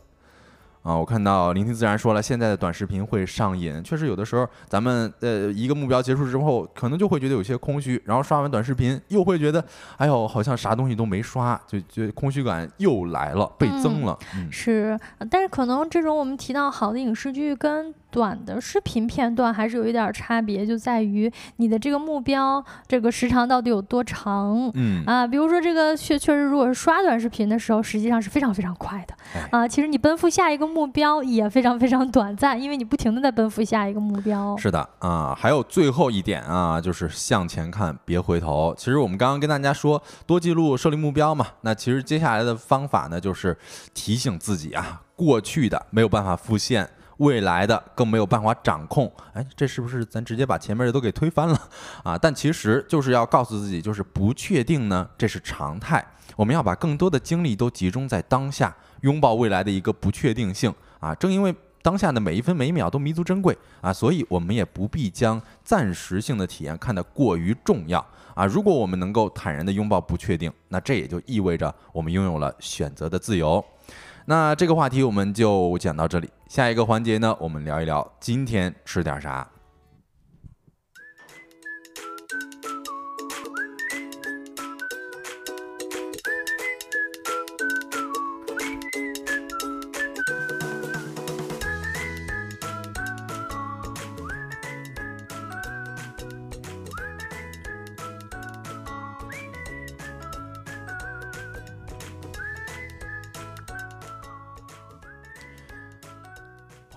[0.83, 9.65] 啊，我看到聆听自然说了，现在的短视频会上瘾，确实有的时候咱们呃一个目标结束之后，可能就会觉得有些空虚，然后刷完短视频又会觉得，
[9.97, 14.19] 哎呦，好像啥东西都没刷，就就空虚感又来了，倍增了。
[14.51, 14.99] 是，
[15.31, 24.71] 但是可能这种我们提到好的影视剧跟短的视频片段还是有一点差别，就在于你的这个目标这个时长到底有多长。
[24.75, 29.15] 嗯啊，比如说这个确确实，如果是刷短视频的时候，实际上是非常非常快的。
[29.51, 30.73] 啊，其实你奔赴下一个。
[30.73, 34.57] 目标也非常非常短暂，因为你不停的在奔赴下一个目标。
[34.57, 38.75] 是的啊，还有最后一点啊，就是向前看，别回头。
[38.79, 41.47] 其实我们刚刚跟大家说多记录，设立目标嘛。
[41.61, 43.57] 那其实接下来的方法呢，就是
[43.93, 46.89] 提醒自己啊，过去的没有办法复现，
[47.23, 49.11] 未来的更没有办法掌控。
[49.33, 51.59] 哎，这是不是咱直接把前面的都给推翻了
[52.03, 52.19] 啊？
[52.19, 56.05] 但其实就是要告诉自己，就是不确定呢，这是常态。
[56.37, 61.15] 我们要把更多的精力都集中在当下，拥抱未来的一个不确定性啊！
[61.15, 68.05] 正因为当下的每一分每一秒都弥足珍贵啊，所以我们也不必将暂时性的体验看得过于重要。
[68.35, 73.63] 啊，如果我们能够坦然的拥抱不确定，那这也就意味着我们拥有了选择的自由。
[74.25, 79.52] 那这个话题我们就讲到这里，下一个环节呢，我们聊一聊今天吃点啥。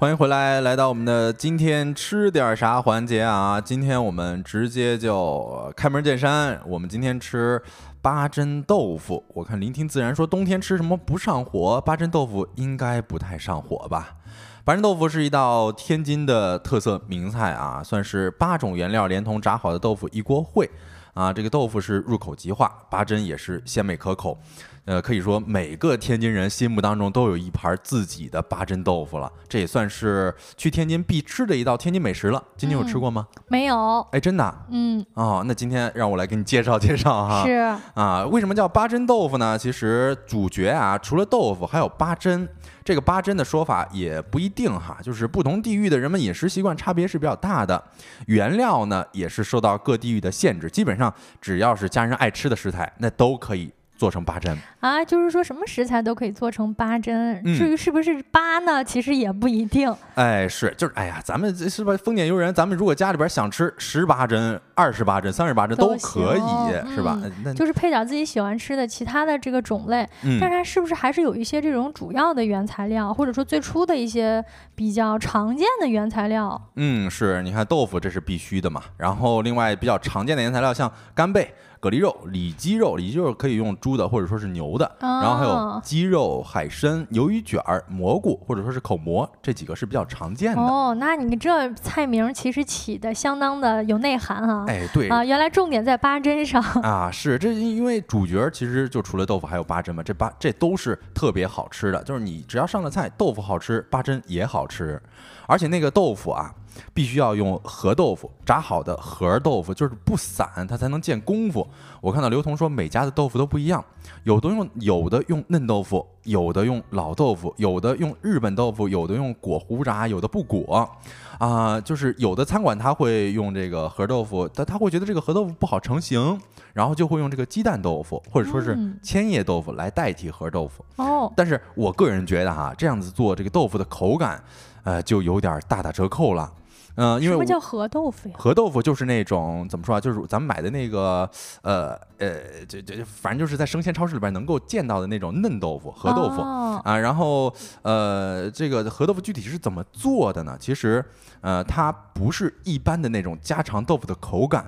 [0.05, 3.59] 欢迎回来，来到我们的今天吃点啥环节啊？
[3.59, 7.59] 今天我们直接就开门见山，我们今天吃
[8.03, 9.25] 八珍豆腐。
[9.29, 14.17] 我看聆听自然说冬天吃什么不上火，八珍豆腐应该不太上火吧？
[14.63, 20.69] 八珍豆腐是一道天津的特色名菜啊，算是八种原料连同炸好的豆腐一锅烩
[21.15, 21.33] 啊。
[21.33, 24.37] 这个豆腐是入口即化，八珍也是鲜美可口。
[24.85, 32.43] 呃，可以说每个天津人心目当中都有一盘自己的八珍豆腐了，这也算是去天津必吃的一道天津美食了。
[32.55, 33.27] 今天有吃过吗？
[33.47, 33.99] 没有。
[34.11, 34.65] 哎，真的？
[34.69, 35.03] 嗯。
[35.15, 37.43] 哦，那今天让我来给你介绍 介绍哈。
[37.45, 37.51] 是。
[37.95, 39.57] 啊，为什么叫八珍豆腐呢？
[39.57, 42.47] 其实主角啊，除了豆腐，还有八珍。
[42.83, 47.83] 这个八珍的说法也不一定哈，就是不同地域的人们饮食习惯差别是比较大的，
[48.27, 50.69] 原料呢也是受到各地域的限制。
[50.69, 51.11] 基本上
[51.41, 53.71] 只要是家人爱吃的食材，那都可以。
[54.05, 57.43] 做成八珍啊，就是说什么食材都可以做成八珍。
[57.43, 59.91] 至于是不是八呢，其实也不一定。
[60.13, 61.97] 哎，是，就是，哎呀，咱们是不是？
[61.97, 67.19] 丰俭由人，咱们如果家里边想吃十八珍、二十八珍、三十八珍都可以，是吧？
[67.43, 70.07] 那就是配点自己喜欢吃的其他的这个种类。
[70.39, 74.45] 但是它是不是还是有一些这种主要的原材料，或者说最初的一些
[74.75, 76.61] 比较常见的原材料？
[76.75, 78.83] 嗯，是，你看豆腐这是必须的嘛。
[78.97, 81.51] 然后另外比较常见的原材料像干贝。
[81.85, 90.61] 蛤蜊肉、里脊肉，里脊肉可以用猪的或者说是牛的，然后还有鸡肉、海参、鱿鱼卷儿、蘑菇或者说是口蘑，这几个是比较常见的。
[90.61, 94.65] 哦，那你这菜名其实起的相当的有内涵啊！
[94.67, 97.11] 哎，对啊，原来重点在八珍上 啊！
[97.11, 104.99] 是，这因为主角其实就除了豆腐还有八珍嘛，这八这都是特别好吃的，就是你只要上了菜，豆腐好吃，八珍也好吃，
[105.47, 106.51] 而且那个豆腐啊。
[106.93, 111.67] 必须要用核豆腐炸好的核豆腐，就是不散，它才能见功夫。
[112.01, 113.83] 我看到刘同说每家的豆腐都不一样，
[114.23, 120.89] 有的用有的用嫩豆腐，有的用老豆腐，有的用日本豆腐，有的用裹糊炸，有的不裹。
[121.37, 126.39] 啊，就是有的餐馆他会用这个核豆腐，但他会觉得这个核豆腐不好成型，
[126.71, 130.85] 然后就会用这个鸡蛋豆腐或者说是千叶豆腐来代替核豆腐。
[130.95, 134.41] 哦，但是我个人觉得哈，这样子做这个豆腐的口感，
[134.83, 136.49] 呃，就有点大打折扣了。
[136.95, 138.35] 嗯，因为什么叫河豆腐呀？
[138.37, 139.99] 河豆腐就是那种怎么说啊？
[140.01, 141.29] 就是咱们买的那个，
[141.61, 146.97] 呃呃，就就反正就是在生鲜超市里边能够见到的那种嫩豆腐，河豆腐啊。
[146.97, 150.55] 然后呃，这个河豆腐具体是怎么做的呢？
[150.59, 151.03] 其实
[151.41, 154.65] 呃，它不是一般的那种家常豆腐的口感，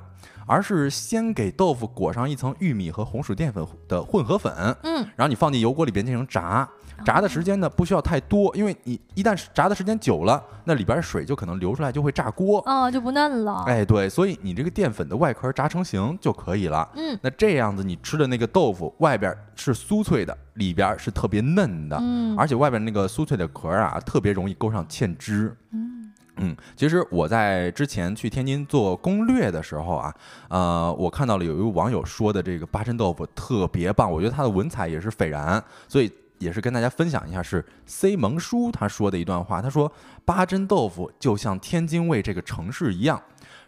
[0.47, 4.51] 而是先给豆腐裹上一层玉米和红薯淀粉的混合粉，
[4.83, 6.67] 嗯，然后你放进油锅里边进行炸。
[7.05, 13.63] 炸的时间呢不需要太多，因为你一旦炸的时间久了，那里边水就可能流出来，就会炸锅，哦，就不嫩了。
[13.67, 16.89] 哎，对，所以你这个淀粉的外壳炸成型就可以了。
[16.95, 25.55] 嗯，那这样子你吃的那个豆腐外边是酥脆的，里边是特别嫩的，嗯，而且外边那个酥脆的壳啊，特别容易勾上芡汁。
[25.71, 25.86] 嗯
[26.37, 30.13] 嗯，其实我在之前去天津做攻略的时候啊，
[30.49, 36.11] 呃，我看到了有一位网友说的这个八珍豆腐特别棒，我觉得它的文采也是斐然，所以。
[36.39, 39.59] 也是跟大家分享一下，是 C 蒙叔他说的一段话。
[39.59, 39.91] 他说
[40.23, 43.19] ：“八珍豆腐就像天津卫这个城市一样，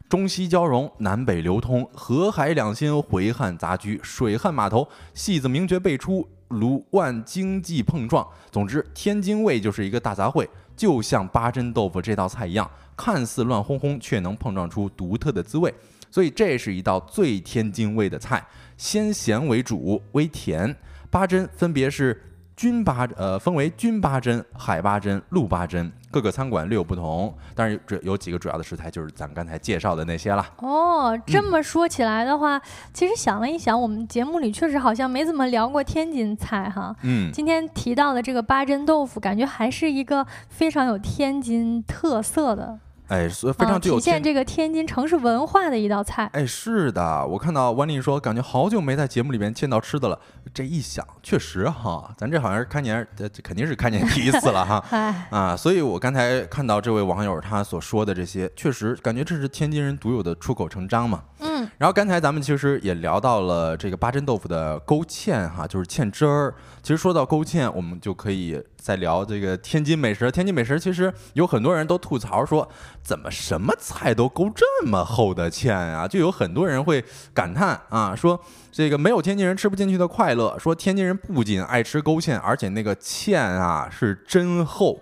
[0.07, 8.28] 中西交融，南北流通，河海两心，回汉杂居，水旱码头，戏子名角辈出，卢万经济碰撞。
[8.51, 10.47] 总之，天津卫就是一个大杂烩，
[10.80, 15.73] 就像八珍豆腐这道菜一样，看似乱哄哄，却能碰撞出独特的滋味。
[16.09, 18.41] 所以，这是一道最天津味的菜，
[18.77, 20.73] 鲜咸为主，微甜。
[21.09, 22.23] 八珍分别是。”
[22.60, 27.34] 军八呃分为军八珍、海八珍、陆八珍，各个餐馆略有不同。
[27.55, 30.45] 但是这有几个主要的食材，就是咱们刚才介绍的那些了。
[30.57, 32.62] 哦，这么说起来的话，
[32.93, 36.93] 其实想了一想，我们节目里确实好像没怎么聊过天津菜哈。
[37.03, 37.32] 嗯。
[37.32, 42.78] 今天提到的这个八珍豆腐，感觉还是一个非常有天津特色的。
[43.10, 46.30] 哎，所以非常具有体现这个天津城市文化的一道菜。
[46.34, 50.20] 哎，是的，我看到万丽说，感觉好久没在节目里面见到吃的了。
[50.53, 54.84] 这一想，确实哈，咱这好像是开年，这肯定是开年第一次了哈。
[55.32, 61.24] 啊，所以我刚才看到这位网友他所说的这些，确实感觉这是天津人独有的出口成章嘛。
[61.39, 61.49] 嗯。
[61.78, 66.53] 然后刚才咱们其实也聊到了这个八珍豆腐的勾芡哈，就是芡汁儿。
[66.82, 70.32] 其实说到勾芡，我们就可以再聊这个天津美食。
[70.32, 72.68] 天津美食其实有很多人都吐槽说，
[73.01, 76.07] 怎么什么菜都勾这么厚的芡啊？
[76.07, 77.03] 就有很多人会
[77.34, 78.39] 感叹啊，说
[78.72, 80.57] 这个没有天津人吃不进去的快乐。
[80.60, 84.99] 说天津人不仅爱吃勾芡，而且那个芡啊是真厚，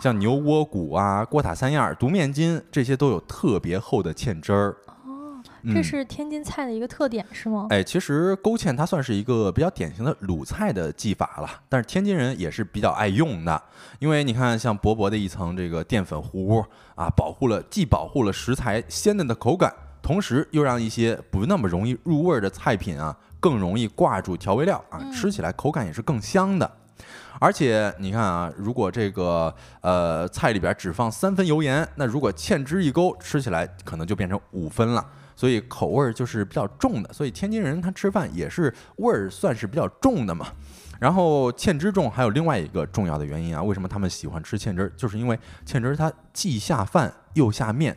[0.00, 4.76] 像牛窝骨啊、锅塔三样、独面筋这些都有特别厚的芡汁儿。
[5.72, 7.66] 这是天津菜的一个特点，是吗？
[7.70, 13.62] 哎，其实勾芡它算是一个比较典型的鲁菜的技法了，但是天津人也是比较爱用的，
[13.98, 26.70] 因为你看，像薄薄的一层这个淀粉糊啊，保护了既保护了食材鲜嫩的口感，同时又让一些不那么容易入味的菜品啊，更容易挂住调味料啊，吃起来口感也是更香的。
[27.40, 35.06] 而且你看啊，如果这个呃菜里边只放三分油盐，那如果芡汁一勾，吃起来可能就变成五分了。
[35.38, 40.48] 所以口味儿就是比较重的，所以天津人他吃饭也是味儿算是比较重的嘛。
[40.98, 44.92] 然后芡汁重还有另外一个重要的原因啊，为什么他们喜欢吃芡汁儿？
[44.96, 47.96] 就是因为芡汁儿它既下饭又下面。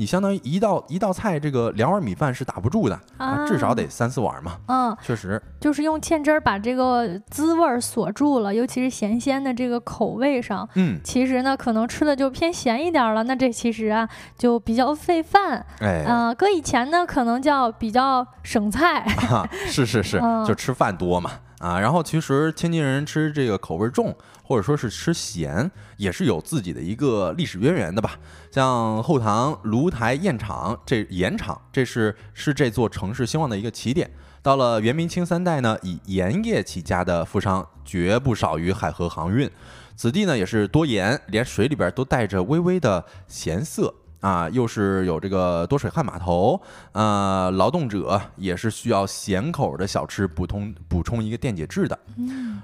[0.00, 4.56] 你相当于一道一道菜，这个两碗米饭是打不住的啊，至少得三四碗嘛。
[4.66, 10.66] 嗯，确实，就是用芡汁儿把这个滋味锁住了，尤其是咸鲜的这个口味上。
[10.76, 15.66] 嗯，其实呢，可能吃的就偏咸一点了，那这其实啊就比较费饭。
[15.80, 19.06] 哎，啊，搁以前呢，可能叫比较省菜。
[19.66, 21.30] 是是是，就吃饭多嘛。
[21.58, 28.12] 啊，然后其实天津人吃这个口味重，或者说是吃咸，也是有自己的一个历史渊源的吧。
[28.50, 34.10] 像后唐芦台盐场，这盐场这是是这座城市兴旺的一个起点。
[34.42, 39.50] 到了元明清三代呢，以盐业起家的富商绝不少于海河航运，
[39.94, 43.94] 此地呢也是多盐，连水里边都带着微微的咸涩。
[44.20, 46.60] 啊，又是有这个多水旱码头，
[46.92, 51.98] 呃，劳动者也是需要咸口的小吃补充补充一个电解质的，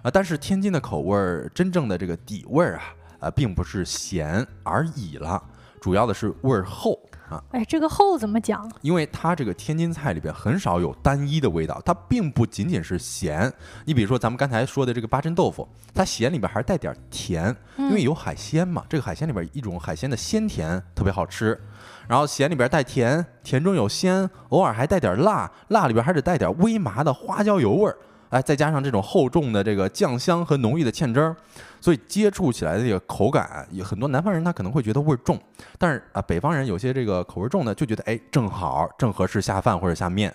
[0.03, 2.82] 啊，但是天津的口味儿真正的这个底味儿啊，
[3.20, 5.43] 呃，并不是咸而已了，
[5.81, 6.99] 主要的是味儿厚。
[7.29, 8.70] 啊，哎，这个厚怎么讲？
[8.83, 13.53] 因为它这个天津菜里边很少有单一的味道，它并不仅仅是咸。
[13.85, 18.85] 你比如说咱们刚才说的这个八珍豆腐，它咸里边还带点甜，因为有海鲜嘛。
[18.89, 21.61] 这个海鲜里边一种海鲜的鲜甜特别好吃，
[22.07, 27.99] 然后咸里边带甜，甜中有鲜，偶尔还带点辣，辣里边还得带点微麻的花椒油味儿。
[28.31, 31.37] 哎，再加上这种厚重的这个酱香和浓郁的芡汁儿，
[31.81, 35.39] 所以接触起来的这个口感，有很多南方人他可能会觉得味儿重，
[35.79, 40.35] 但是啊，北方人有些这个口味重的就觉得哎，正好正合适下饭或者下面。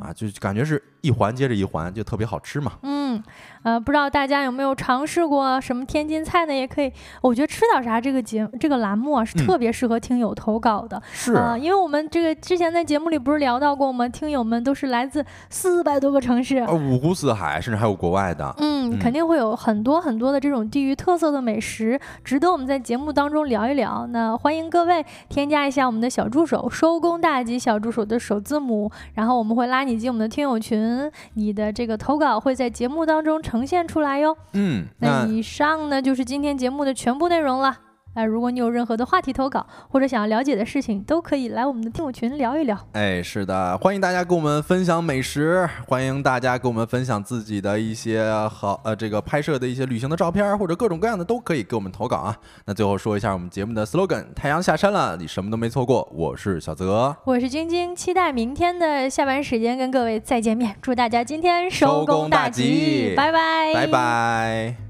[0.00, 2.72] 啊，就感觉是一环接着一环，就特别好吃嘛。
[2.82, 3.22] 嗯，
[3.62, 6.52] 呃，不知道大家有没有尝试过什么天津菜呢？
[6.52, 6.92] 也可以，
[7.22, 11.00] 我觉得吃点啥这个节这个栏目啊，是特别适合听友投稿的。
[11.12, 18.52] 是啊，因为我们这个之前在节目里不是聊到过，我们听友们都是来自四百多个城市，五湖四海，甚至还有国外的。
[18.58, 24.08] 嗯，肯定会有很多很多的这种地域特色的美食，值得我们在节目当中聊一聊。
[24.10, 30.00] 那欢迎各位添加一下我们的小助手“收工大吉”小助手的首字母，然后我们会拉你。
[30.00, 34.36] 进我们的听友群，你的这个投稿会在节目当中呈现出来哟。
[34.52, 37.76] 嗯，那以上呢就是今天节目的全部内容了。
[38.14, 42.76] 哎，如果你有任何的话题投稿，或者想要了解的事情，都可以来我们的听友群聊一聊。
[42.92, 52.36] 哎，是的，欢迎大家跟我们分享美食，欢迎大家跟我们分享自己的一些好呃这个拍摄的一些旅行的照片，或者各种各样的都可以给我们投稿啊。
[52.64, 56.08] 那最后说一下我们节目的 slogan：太阳下山了，你什么都没错过。
[56.12, 60.74] 我是小泽，我是晶晶，期待明天的下班时间跟各位再见面。
[60.82, 64.89] 祝大家今天收工大吉，拜拜，拜拜。